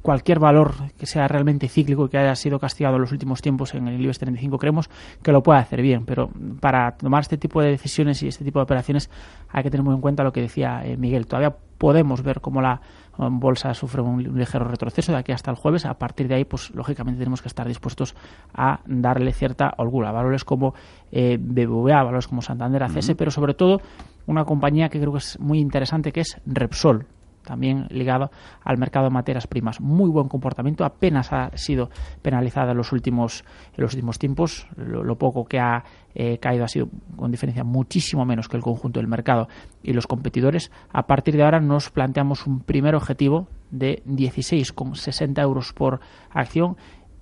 cualquier 0.02 0.38
valor 0.38 0.75
que 0.99 1.07
sea 1.07 1.29
realmente 1.29 1.69
cíclico 1.69 2.07
y 2.07 2.09
que 2.09 2.19
haya 2.19 2.35
sido 2.35 2.59
castigado 2.59 2.97
en 2.97 3.02
los 3.02 3.12
últimos 3.12 3.43
tiempos 3.43 3.75
en 3.75 3.88
el 3.88 4.00
IBEX 4.00 4.19
35 4.19 4.59
creemos 4.59 4.90
que 5.23 5.33
lo 5.33 5.43
puede 5.43 5.61
hacer 5.61 5.83
bien, 5.83 6.05
pero 6.07 6.31
para 6.61 6.97
tomar 6.97 7.23
este 7.23 7.37
tipo 7.37 7.61
de 7.61 7.71
decisiones 7.71 8.23
y 8.23 8.29
este 8.29 8.45
tipo 8.45 8.59
de 8.59 8.64
operaciones 8.64 9.11
hay 9.50 9.62
que 9.62 9.71
tener 9.71 9.85
muy 9.85 9.95
en 9.95 10.00
cuenta 10.00 10.25
lo 10.25 10.33
que 10.33 10.40
decía 10.40 10.83
eh, 10.85 10.97
Miguel. 10.97 11.26
Todavía 11.26 11.55
podemos 11.79 12.23
ver 12.23 12.40
cómo 12.40 12.61
la 12.61 12.81
bolsa 13.29 13.75
sufre 13.75 14.03
un, 14.03 14.37
ligero 14.37 14.65
retroceso 14.65 15.12
de 15.12 15.19
aquí 15.19 15.33
hasta 15.33 15.50
el 15.50 15.57
jueves. 15.57 15.85
A 15.85 15.95
partir 15.95 16.29
de 16.29 16.37
ahí, 16.37 16.45
pues 16.45 16.71
lógicamente 16.75 17.19
tenemos 17.19 17.43
que 17.43 17.49
estar 17.49 17.67
dispuestos 17.67 18.15
a 18.55 18.81
darle 18.87 19.33
cierta 19.33 19.75
holgura. 19.77 20.12
Valores 20.12 20.45
como 20.45 20.75
eh, 21.12 21.37
BBVA, 21.41 22.03
valores 22.03 22.29
como 22.29 22.43
Santander, 22.43 22.83
ACS, 22.83 23.15
pero 23.17 23.31
sobre 23.31 23.55
todo 23.55 23.81
una 24.27 24.45
compañía 24.45 24.89
que 24.89 25.00
creo 25.00 25.12
que 25.12 25.19
es 25.19 25.39
muy 25.41 25.59
interesante 25.59 26.12
que 26.12 26.21
es 26.21 26.41
Repsol 26.47 27.07
también 27.44 27.87
ligado 27.90 28.31
al 28.62 28.79
mercado 28.79 29.07
de 29.07 29.11
materias 29.11 29.46
primas. 29.46 29.81
Muy 29.81 30.11
buen 30.11 30.29
comportamiento, 30.29 30.85
apenas 30.85 31.33
ha 31.33 31.50
sido 31.57 31.90
penalizada 32.22 32.72
en 32.72 32.76
los 32.76 32.92
últimos, 32.92 33.44
en 33.76 33.83
los 33.83 33.94
últimos 33.94 34.18
tiempos. 34.18 34.66
Lo, 34.76 35.16
poco 35.16 35.44
que 35.44 35.59
ha 35.59 35.85
eh, 36.14 36.38
caído 36.38 36.64
ha 36.64 36.68
sido 36.68 36.88
con 37.16 37.31
diferencia 37.31 37.64
muchísimo 37.64 38.24
menos 38.24 38.48
que 38.48 38.57
el 38.57 38.62
conjunto 38.62 39.00
del 39.00 39.09
mercado 39.09 39.48
y 39.83 39.92
los 39.92 40.07
competidores. 40.07 40.70
A 40.92 41.07
partir 41.07 41.37
de 41.37 41.42
ahora 41.42 41.61
nos 41.61 41.90
planteamos 41.90 42.46
un 42.46 42.61
primer 42.61 42.94
objetivo 42.94 43.48
de 43.70 44.03
16,60 44.07 45.42
euros 45.42 45.72
por 45.72 46.00
acción 46.31 46.76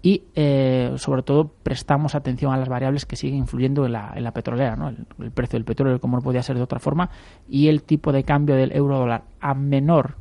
y 0.09 0.23
eh, 0.35 0.95
sobre 0.97 1.23
todo 1.23 1.51
prestamos 1.63 2.15
atención 2.15 2.51
a 2.51 2.57
las 2.57 2.71
variables 2.71 3.05
que 3.05 3.15
siguen 3.15 3.37
influyendo 3.37 3.85
en 3.85 3.93
la, 3.93 4.15
en 4.17 4.25
la 4.25 4.33
petrolera, 4.33 4.75
¿no? 4.75 4.89
el, 4.89 5.31
precio 5.33 5.59
del 5.59 5.67
petróleo 5.67 6.01
como 6.01 6.17
no 6.17 6.23
podía 6.23 6.43
ser 6.43 6.57
de 6.57 6.63
otra 6.63 6.79
forma 6.79 7.11
y 7.47 7.69
el 7.69 7.83
tipo 7.83 8.11
de 8.11 8.25
cambio 8.25 8.57
del 8.57 8.75
euro 8.75 8.97
dólar 8.97 9.25
a 9.39 9.53
menor 9.53 10.15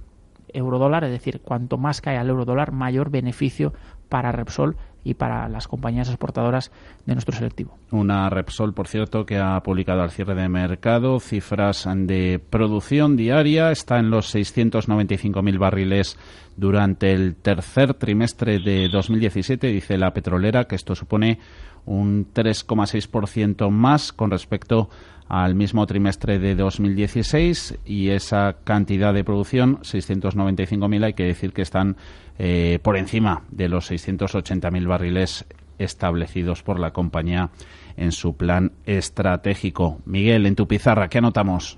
euro 0.52 0.78
dólar, 0.78 1.06
es 1.06 1.12
decir, 1.12 1.40
cuanto 1.40 1.78
más 1.78 2.02
cae 2.02 2.20
el 2.20 2.28
euro 2.28 2.44
dólar, 2.44 2.74
mayor 2.74 3.12
beneficio 3.12 3.72
para 4.10 4.34
Repsol 4.34 4.76
y 5.04 5.14
para 5.14 5.48
las 5.50 5.68
compañías 5.68 6.10
exportadoras 6.10 6.72
de 7.06 7.14
nuestro 7.14 7.36
selectivo. 7.36 7.78
Una 7.92 8.30
Repsol, 8.30 8.74
por 8.74 8.88
cierto, 8.88 9.26
que 9.26 9.38
ha 9.38 9.60
publicado 9.62 10.02
al 10.02 10.12
cierre 10.12 10.36
de 10.36 10.50
mercado 10.50 11.20
cifras 11.20 11.88
de 11.88 12.40
producción 12.50 13.16
diaria, 13.16 13.72
está 13.72 14.00
en 14.00 14.10
los 14.10 14.36
695.000 14.36 15.58
barriles 15.58 16.18
durante 16.56 17.12
el 17.12 17.36
tercer 17.36 17.94
trimestre 17.94 18.60
de 18.60 18.90
2017, 18.90 19.68
dice 19.68 19.98
la 19.98 20.12
petrolera, 20.12 20.66
que 20.66 20.76
esto 20.76 20.96
supone 20.96 21.40
un 21.86 22.34
3,6% 22.34 23.70
más 23.70 24.12
con 24.12 24.30
respecto 24.30 24.90
al 25.28 25.56
mismo 25.56 25.86
trimestre 25.86 26.40
de 26.40 26.56
2016 26.56 27.80
y 27.86 28.10
esa 28.10 28.58
cantidad 28.64 29.14
de 29.14 29.24
producción, 29.24 29.80
695.000, 29.80 31.04
hay 31.04 31.14
que 31.14 31.24
decir 31.24 31.54
que 31.54 31.62
están 31.62 31.98
eh, 32.40 32.80
por 32.82 32.98
encima 32.98 33.44
de 33.52 33.70
los 33.70 33.92
680.000 33.92 34.88
barriles 34.88 35.46
establecidos 35.80 36.64
por 36.64 36.80
la 36.80 36.92
compañía 36.92 37.50
en 37.98 38.12
su 38.12 38.36
plan 38.36 38.72
estratégico. 38.86 40.00
Miguel, 40.06 40.46
en 40.46 40.56
tu 40.56 40.68
pizarra, 40.68 41.10
¿qué 41.10 41.18
anotamos? 41.18 41.78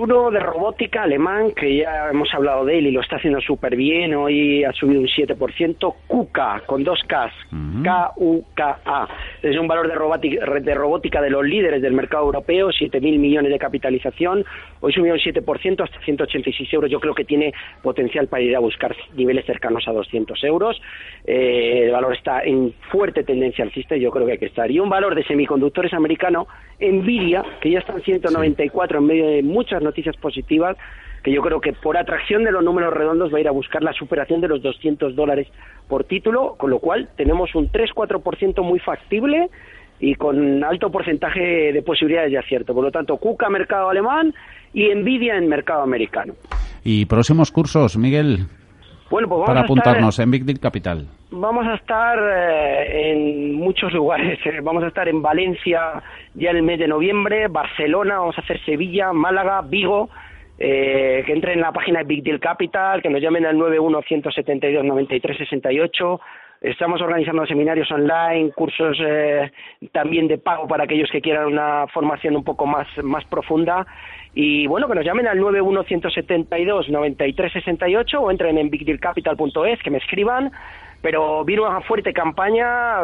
Uno 0.00 0.30
de 0.30 0.40
robótica 0.40 1.02
alemán, 1.02 1.52
que 1.52 1.76
ya 1.76 2.08
hemos 2.10 2.32
hablado 2.32 2.64
de 2.64 2.78
él 2.78 2.86
y 2.86 2.90
lo 2.90 3.02
está 3.02 3.16
haciendo 3.16 3.40
súper 3.40 3.76
bien, 3.76 4.14
hoy 4.14 4.64
ha 4.64 4.72
subido 4.72 5.00
un 5.00 5.06
7%, 5.06 5.94
KUKA, 6.06 6.62
con 6.66 6.82
dos 6.82 7.00
Ks, 7.06 7.82
K-U-K-A. 7.84 9.08
Es 9.42 9.58
un 9.58 9.68
valor 9.68 9.88
de 9.88 9.94
robótica, 9.94 10.44
de 10.60 10.74
robótica 10.74 11.20
de 11.20 11.30
los 11.30 11.44
líderes 11.44 11.82
del 11.82 11.92
mercado 11.92 12.24
europeo, 12.24 12.68
7.000 12.68 13.18
millones 13.18 13.52
de 13.52 13.58
capitalización, 13.58 14.44
hoy 14.80 14.92
subió 14.92 15.12
un 15.12 15.18
7% 15.18 15.82
hasta 15.82 16.00
186 16.00 16.72
euros, 16.72 16.90
yo 16.90 17.00
creo 17.00 17.14
que 17.14 17.24
tiene 17.24 17.52
potencial 17.82 18.28
para 18.28 18.42
ir 18.42 18.56
a 18.56 18.60
buscar 18.60 18.94
niveles 19.14 19.44
cercanos 19.46 19.86
a 19.86 19.92
200 19.92 20.42
euros, 20.44 20.80
eh, 21.24 21.82
el 21.84 21.92
valor 21.92 22.14
está 22.14 22.42
en 22.42 22.72
fuerte 22.90 23.22
tendencia 23.22 23.64
alcista 23.64 23.96
y 23.96 24.00
yo 24.00 24.10
creo 24.10 24.26
que 24.26 24.32
hay 24.32 24.38
que 24.38 24.46
estar. 24.46 24.70
Y 24.70 24.80
un 24.80 24.88
valor 24.88 25.14
de 25.14 25.24
semiconductores 25.24 25.92
americano, 25.92 26.46
Nvidia, 26.80 27.44
que 27.60 27.70
ya 27.70 27.80
está 27.80 27.94
en 27.94 28.02
194 28.02 28.98
en 28.98 29.06
medio 29.06 29.26
de 29.28 29.42
muchas 29.42 29.82
noticias 29.82 30.16
positivas, 30.16 30.76
que 31.22 31.32
yo 31.32 31.42
creo 31.42 31.60
que 31.60 31.72
por 31.72 31.96
atracción 31.96 32.44
de 32.44 32.52
los 32.52 32.64
números 32.64 32.94
redondos 32.94 33.32
va 33.32 33.38
a 33.38 33.40
ir 33.40 33.48
a 33.48 33.52
buscar 33.52 33.82
la 33.82 33.92
superación 33.92 34.40
de 34.40 34.48
los 34.48 34.62
200 34.62 35.14
dólares 35.14 35.48
por 35.88 36.04
título, 36.04 36.54
con 36.56 36.70
lo 36.70 36.78
cual 36.78 37.08
tenemos 37.16 37.54
un 37.54 37.70
3-4% 37.70 38.62
muy 38.62 38.78
factible 38.78 39.50
y 40.00 40.14
con 40.14 40.64
alto 40.64 40.90
porcentaje 40.90 41.72
de 41.72 41.82
posibilidades 41.82 42.32
de 42.32 42.38
acierto. 42.38 42.74
Por 42.74 42.84
lo 42.84 42.90
tanto, 42.90 43.18
Cuca 43.18 43.50
mercado 43.50 43.90
alemán 43.90 44.34
y 44.72 44.92
Nvidia 44.94 45.36
en 45.36 45.48
mercado 45.48 45.82
americano. 45.82 46.32
¿Y 46.82 47.04
próximos 47.06 47.52
cursos, 47.52 47.98
Miguel? 47.98 48.46
Bueno, 49.10 49.28
pues 49.28 49.42
para 49.44 49.60
apuntarnos 49.60 50.18
en 50.18 50.30
Big 50.30 50.44
Deal 50.44 50.60
Capital. 50.60 51.06
Vamos 51.32 51.66
a 51.66 51.74
estar 51.74 52.18
eh, 52.18 53.12
en 53.12 53.54
muchos 53.54 53.92
lugares. 53.92 54.38
Eh, 54.44 54.60
vamos 54.62 54.84
a 54.84 54.88
estar 54.88 55.08
en 55.08 55.20
Valencia 55.20 56.02
ya 56.34 56.50
en 56.50 56.56
el 56.56 56.62
mes 56.62 56.78
de 56.78 56.88
noviembre, 56.88 57.48
Barcelona, 57.48 58.18
vamos 58.18 58.38
a 58.38 58.40
hacer 58.40 58.64
Sevilla, 58.64 59.12
Málaga, 59.12 59.60
Vigo. 59.62 60.08
Eh, 60.62 61.22
que 61.24 61.32
entren 61.32 61.54
en 61.54 61.62
la 61.62 61.72
página 61.72 62.00
de 62.00 62.04
Big 62.04 62.22
Deal 62.22 62.38
Capital, 62.38 63.00
que 63.00 63.08
nos 63.08 63.22
llamen 63.22 63.46
al 63.46 63.56
91-172-9368. 63.56 66.20
Estamos 66.60 67.00
organizando 67.00 67.46
seminarios 67.46 67.90
online, 67.90 68.52
cursos 68.52 68.98
también 69.92 70.28
de 70.28 70.36
pago 70.36 70.68
para 70.68 70.84
aquellos 70.84 71.10
que 71.10 71.22
quieran 71.22 71.46
una 71.46 71.86
formación 71.86 72.36
un 72.36 72.44
poco 72.44 72.66
más, 72.66 72.86
más 73.02 73.24
profunda. 73.24 73.86
Y 74.34 74.66
bueno, 74.66 74.86
que 74.86 74.94
nos 74.94 75.04
llamen 75.04 75.26
al 75.26 75.38
91172-9368 75.38 78.18
o 78.20 78.30
entren 78.30 78.58
en 78.58 78.68
bigdealcapital.es, 78.70 79.82
que 79.82 79.90
me 79.90 79.98
escriban. 79.98 80.52
Pero 81.02 81.44
viene 81.46 81.62
una 81.62 81.80
fuerte 81.80 82.12
campaña, 82.12 82.98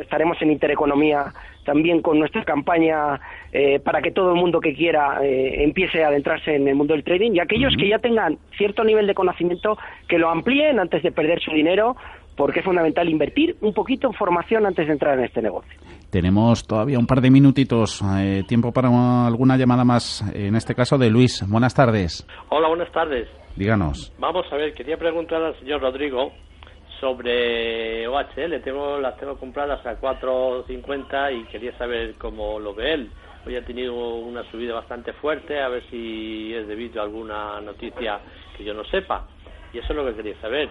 estaremos 0.00 0.40
en 0.40 0.52
Intereconomía 0.52 1.32
también 1.64 2.00
con 2.00 2.18
nuestra 2.18 2.44
campaña 2.44 3.20
eh, 3.52 3.80
para 3.80 4.00
que 4.00 4.12
todo 4.12 4.32
el 4.32 4.40
mundo 4.40 4.60
que 4.60 4.74
quiera 4.74 5.18
eh, 5.22 5.64
empiece 5.64 6.04
a 6.04 6.08
adentrarse 6.08 6.54
en 6.54 6.68
el 6.68 6.76
mundo 6.76 6.94
del 6.94 7.02
trading. 7.02 7.32
Y 7.32 7.40
aquellos 7.40 7.74
que 7.76 7.88
ya 7.88 7.98
tengan 7.98 8.38
cierto 8.56 8.84
nivel 8.84 9.08
de 9.08 9.14
conocimiento 9.14 9.76
que 10.08 10.18
lo 10.18 10.30
amplíen 10.30 10.78
antes 10.78 11.02
de 11.02 11.10
perder 11.10 11.40
su 11.40 11.50
dinero 11.50 11.96
porque 12.40 12.60
es 12.60 12.64
fundamental 12.64 13.06
invertir 13.06 13.54
un 13.60 13.74
poquito 13.74 14.06
en 14.06 14.14
formación 14.14 14.64
antes 14.64 14.86
de 14.86 14.94
entrar 14.94 15.18
en 15.18 15.26
este 15.26 15.42
negocio. 15.42 15.78
Tenemos 16.08 16.66
todavía 16.66 16.98
un 16.98 17.06
par 17.06 17.20
de 17.20 17.30
minutitos, 17.30 18.02
eh, 18.18 18.44
tiempo 18.48 18.72
para 18.72 18.88
alguna 19.26 19.58
llamada 19.58 19.84
más, 19.84 20.24
en 20.34 20.56
este 20.56 20.74
caso 20.74 20.96
de 20.96 21.10
Luis. 21.10 21.46
Buenas 21.46 21.74
tardes. 21.74 22.26
Hola, 22.48 22.68
buenas 22.68 22.90
tardes. 22.92 23.28
Díganos. 23.56 24.14
Vamos 24.18 24.46
a 24.50 24.56
ver, 24.56 24.72
quería 24.72 24.96
preguntar 24.96 25.42
al 25.42 25.58
señor 25.58 25.82
Rodrigo 25.82 26.32
sobre 26.98 28.08
OHL. 28.08 28.62
Tengo, 28.64 28.98
las 28.98 29.18
tengo 29.18 29.36
compradas 29.36 29.84
a 29.84 30.00
4.50 30.00 31.42
y 31.42 31.44
quería 31.44 31.76
saber 31.76 32.14
cómo 32.14 32.58
lo 32.58 32.74
ve 32.74 32.94
él. 32.94 33.10
Hoy 33.46 33.56
ha 33.56 33.64
tenido 33.66 34.14
una 34.16 34.50
subida 34.50 34.72
bastante 34.72 35.12
fuerte, 35.12 35.60
a 35.60 35.68
ver 35.68 35.82
si 35.90 36.54
es 36.54 36.66
debido 36.66 37.02
a 37.02 37.04
alguna 37.04 37.60
noticia 37.60 38.18
que 38.56 38.64
yo 38.64 38.72
no 38.72 38.84
sepa. 38.84 39.26
Y 39.74 39.78
eso 39.78 39.92
es 39.92 39.96
lo 39.96 40.06
que 40.06 40.14
quería 40.14 40.40
saber. 40.40 40.70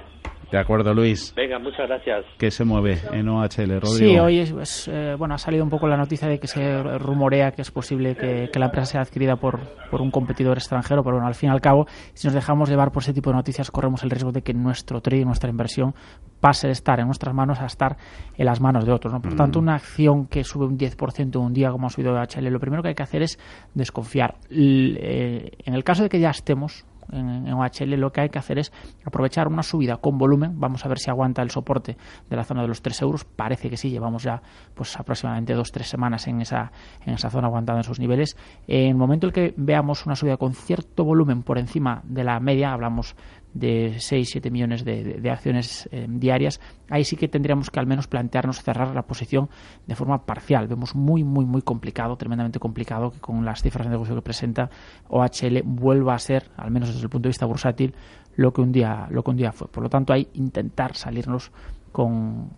De 0.52 0.58
acuerdo, 0.58 0.94
Luis. 0.94 1.34
Venga, 1.36 1.60
muchas 1.60 1.88
gracias. 1.88 2.26
¿Qué 2.40 2.50
se 2.50 2.66
mueve 2.66 2.98
en 3.14 3.30
OHL, 3.30 3.80
Rodrigo? 3.80 3.98
Sí, 3.98 4.18
hoy 4.18 4.40
es, 4.40 4.88
eh, 4.88 5.16
bueno, 5.18 5.36
ha 5.36 5.38
salido 5.38 5.64
un 5.64 5.70
poco 5.70 5.88
la 5.88 5.96
noticia 5.96 6.28
de 6.28 6.40
que 6.40 6.48
se 6.48 6.82
rumorea 6.82 7.52
que 7.52 7.62
es 7.62 7.70
posible 7.70 8.16
que, 8.16 8.50
la 8.60 8.66
empresa 8.66 8.86
sea 8.86 9.02
adquirida 9.02 9.36
por, 9.36 9.60
por, 9.90 10.02
un 10.02 10.12
competidor 10.12 10.58
extranjero, 10.58 11.04
pero 11.04 11.16
bueno, 11.16 11.28
al 11.28 11.36
fin 11.36 11.50
y 11.50 11.54
al 11.54 11.62
cabo, 11.62 11.86
si 12.14 12.28
nos 12.28 12.34
dejamos 12.34 12.68
llevar 12.70 12.92
por 12.92 13.04
ese 13.04 13.14
tipo 13.14 13.30
de 13.30 13.38
noticias, 13.38 13.70
corremos 13.72 14.04
el 14.04 14.10
riesgo 14.10 14.32
de 14.32 14.42
que 14.42 14.54
nuestro 14.54 15.02
trade, 15.02 15.24
nuestra 15.24 15.50
inversión, 15.50 15.94
pase 16.40 16.68
de 16.68 16.74
estar 16.74 17.00
en 17.00 17.06
nuestras 17.06 17.34
manos 17.34 17.60
a 17.62 17.66
estar 17.66 17.98
en 18.36 18.46
las 18.46 18.60
manos 18.60 18.86
de 18.86 18.92
otros. 18.92 19.14
¿no? 19.14 19.22
Por 19.22 19.36
tanto, 19.36 19.60
mm. 19.60 19.64
una 19.64 19.76
acción 19.76 20.28
que 20.28 20.44
sube 20.44 20.66
un 20.66 20.78
10% 20.78 21.36
un 21.38 21.54
día, 21.54 21.72
como 21.72 21.88
ha 21.88 21.90
subido 21.90 22.14
OHL, 22.14 22.48
lo 22.50 22.60
primero 22.60 22.82
que 22.82 22.90
hay 22.90 22.96
que 22.96 23.04
hacer 23.04 23.22
es 23.22 23.40
desconfiar. 23.74 24.36
Eh, 24.50 25.52
en 25.64 25.74
el 25.74 25.84
caso 25.84 26.04
de 26.04 26.10
que 26.10 26.20
ya 26.20 26.32
estemos 26.32 26.86
en, 27.12 27.52
OHL, 27.52 27.96
lo 27.96 28.12
que 28.12 28.22
hay 28.22 28.30
que 28.30 28.40
hacer 28.40 28.60
es 28.60 28.72
aprovechar 29.06 29.48
una 29.48 29.64
subida 29.64 29.98
con 29.98 30.18
volumen. 30.18 30.60
Vamos 30.60 30.86
a 30.86 30.90
ver 30.90 31.00
si 31.00 31.10
aguanta 31.10 31.42
el 31.42 31.50
soporte 31.52 31.98
de 32.30 32.36
la 32.36 32.44
zona 32.44 32.62
de 32.62 32.68
los 32.68 32.82
3 32.82 33.02
euros. 33.02 33.26
Parece 33.26 33.70
que 33.70 33.78
sí, 33.78 33.90
llevamos 33.90 34.24
ya 34.24 34.42
pues 34.74 34.98
aproximadamente 35.00 35.56
2-3 35.56 35.84
semanas 35.84 36.28
en 36.28 36.42
esa, 36.42 36.72
en 37.06 37.14
esa 37.14 37.30
zona 37.30 37.48
aguantando 37.48 37.82
esos 37.82 38.00
niveles. 38.00 38.38
En 38.68 38.90
el 38.90 38.96
momento 38.96 39.28
en 39.28 39.34
que 39.34 39.54
veamos 39.58 40.06
una 40.06 40.16
subida 40.16 40.38
con 40.38 40.54
cierto 40.54 41.04
volumen 41.04 41.44
por 41.44 41.58
encima 41.58 42.02
de 42.04 42.24
la 42.24 42.40
media, 42.40 42.74
hablamos 42.74 43.16
de 43.54 43.96
6-7 43.96 44.52
millones 44.52 44.86
de, 44.86 45.30
acciones 45.30 45.90
eh, 45.92 46.06
diarias, 46.08 46.60
ahí 46.90 47.04
sí 47.04 47.16
que 47.16 47.28
tendríamos 47.28 47.70
que 47.72 47.80
al 47.80 47.88
menos 47.88 48.08
plantearnos 48.08 48.62
cerrar 48.62 48.94
la 48.94 49.04
posición 49.04 49.50
de 49.88 49.96
forma 49.96 50.26
parcial. 50.26 50.68
Vemos 50.68 50.96
muy, 50.96 51.24
muy, 51.24 51.46
muy 51.46 51.62
complicado, 51.62 52.16
tremendamente 52.16 52.60
complicado, 52.60 53.12
que 53.12 53.20
con 53.20 53.44
las 53.46 53.62
cifras 53.62 53.88
de 53.88 53.92
negocio 53.92 54.16
que 54.16 54.22
presenta 54.22 54.70
OHL 55.10 55.64
vuelva 55.64 56.14
a 56.14 56.20
ser, 56.20 56.50
al 56.58 56.72
menos 56.72 56.90
desde 56.90 57.04
el 57.04 57.10
punto 57.10 57.28
de 57.28 57.32
vista 57.32 57.46
bursátil, 57.46 57.94
lo 58.36 58.54
que 58.54 58.62
un 58.62 58.72
día, 58.72 59.08
lo 59.10 59.24
que 59.24 59.32
un 59.32 59.38
día 59.38 59.52
fue. 59.52 59.68
Por 59.68 59.84
lo 59.84 59.90
tanto, 59.90 60.14
hay 60.14 60.28
intentar 60.34 60.96
salirnos 60.96 61.52
con, 61.92 62.50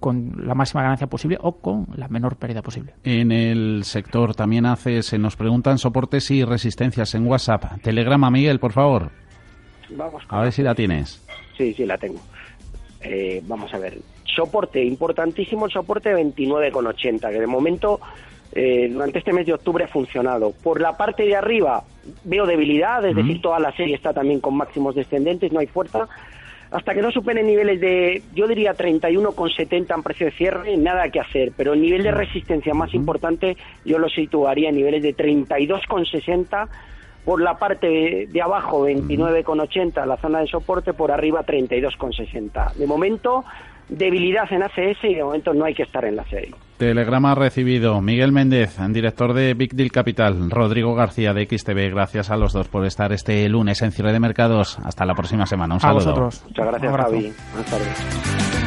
con 0.00 0.46
la 0.46 0.54
máxima 0.54 0.82
ganancia 0.82 1.06
posible 1.06 1.38
o 1.40 1.56
con 1.56 1.86
la 1.96 2.08
menor 2.08 2.36
pérdida 2.36 2.62
posible. 2.62 2.94
En 3.04 3.32
el 3.32 3.84
sector 3.84 4.34
también 4.34 4.66
hace, 4.66 5.02
se 5.02 5.18
nos 5.18 5.36
preguntan 5.36 5.78
soportes 5.78 6.30
y 6.30 6.44
resistencias 6.44 7.14
en 7.14 7.26
WhatsApp. 7.26 7.80
Telegrama, 7.82 8.30
Miguel, 8.30 8.58
por 8.58 8.72
favor. 8.72 9.10
Vamos. 9.96 10.22
A 10.28 10.42
ver 10.42 10.52
si 10.52 10.62
la 10.62 10.74
tienes. 10.74 11.24
Sí, 11.56 11.74
sí, 11.74 11.84
la 11.84 11.98
tengo. 11.98 12.20
Eh, 13.00 13.42
vamos 13.46 13.72
a 13.74 13.78
ver. 13.78 13.98
Soporte, 14.24 14.82
importantísimo 14.82 15.66
el 15.66 15.72
soporte 15.72 16.14
29,80, 16.14 17.30
que 17.30 17.40
de 17.40 17.46
momento 17.46 18.00
eh, 18.54 18.88
durante 18.90 19.18
este 19.18 19.32
mes 19.32 19.46
de 19.46 19.54
octubre 19.54 19.84
ha 19.84 19.88
funcionado. 19.88 20.52
Por 20.62 20.80
la 20.80 20.96
parte 20.96 21.24
de 21.24 21.36
arriba 21.36 21.84
veo 22.24 22.46
debilidad, 22.46 23.04
es 23.04 23.16
decir, 23.16 23.40
toda 23.40 23.58
la 23.58 23.72
serie 23.72 23.94
está 23.94 24.12
también 24.12 24.40
con 24.40 24.56
máximos 24.56 24.94
descendentes, 24.94 25.52
no 25.52 25.60
hay 25.60 25.66
fuerza. 25.66 26.08
Hasta 26.70 26.94
que 26.94 27.02
no 27.02 27.10
superen 27.10 27.46
niveles 27.46 27.80
de, 27.80 28.22
yo 28.34 28.46
diría 28.48 28.74
31,70 28.74 29.94
en 29.94 30.02
precio 30.02 30.26
de 30.26 30.32
cierre, 30.32 30.76
nada 30.78 31.10
que 31.10 31.20
hacer. 31.20 31.52
Pero 31.54 31.74
el 31.74 31.82
nivel 31.82 32.02
de 32.02 32.12
resistencia 32.12 32.72
más 32.72 32.94
importante 32.94 33.58
yo 33.84 33.98
lo 33.98 34.08
situaría 34.08 34.70
en 34.70 34.76
niveles 34.76 35.02
de 35.02 35.14
32,60 35.14 36.68
por 37.24 37.40
la 37.40 37.58
parte 37.58 38.26
de, 38.28 38.42
abajo 38.42 38.86
29,80 38.86 40.06
la 40.06 40.16
zona 40.16 40.40
de 40.40 40.46
soporte, 40.46 40.92
por 40.92 41.10
arriba 41.10 41.44
32,60. 41.44 42.74
De 42.74 42.86
momento, 42.86 43.44
debilidad 43.88 44.52
en 44.52 44.62
ACS 44.62 45.04
y 45.04 45.14
de 45.14 45.24
momento 45.24 45.54
no 45.54 45.64
hay 45.64 45.74
que 45.74 45.84
estar 45.84 46.04
en 46.04 46.16
la 46.16 46.24
serie. 46.24 46.54
Telegrama 46.78 47.34
recibido. 47.34 48.00
Miguel 48.00 48.32
Méndez, 48.32 48.76
director 48.88 49.34
de 49.34 49.54
Big 49.54 49.74
Deal 49.74 49.92
Capital. 49.92 50.50
Rodrigo 50.50 50.94
García 50.96 51.32
de 51.32 51.46
XTV. 51.46 51.90
Gracias 51.90 52.30
a 52.30 52.36
los 52.36 52.52
dos 52.52 52.68
por 52.68 52.84
estar 52.84 53.12
este 53.12 53.48
lunes 53.48 53.82
en 53.82 53.92
cierre 53.92 54.12
de 54.12 54.18
mercados. 54.18 54.78
Hasta 54.80 55.04
la 55.04 55.14
próxima 55.14 55.46
semana. 55.46 55.74
Un 55.74 55.80
saludo. 55.80 56.00
A 56.00 56.04
vosotros. 56.04 56.44
Muchas 56.48 56.66
gracias, 56.66 56.96
Javi. 56.96 57.32
Buenas 57.52 57.70
tardes. 57.70 58.61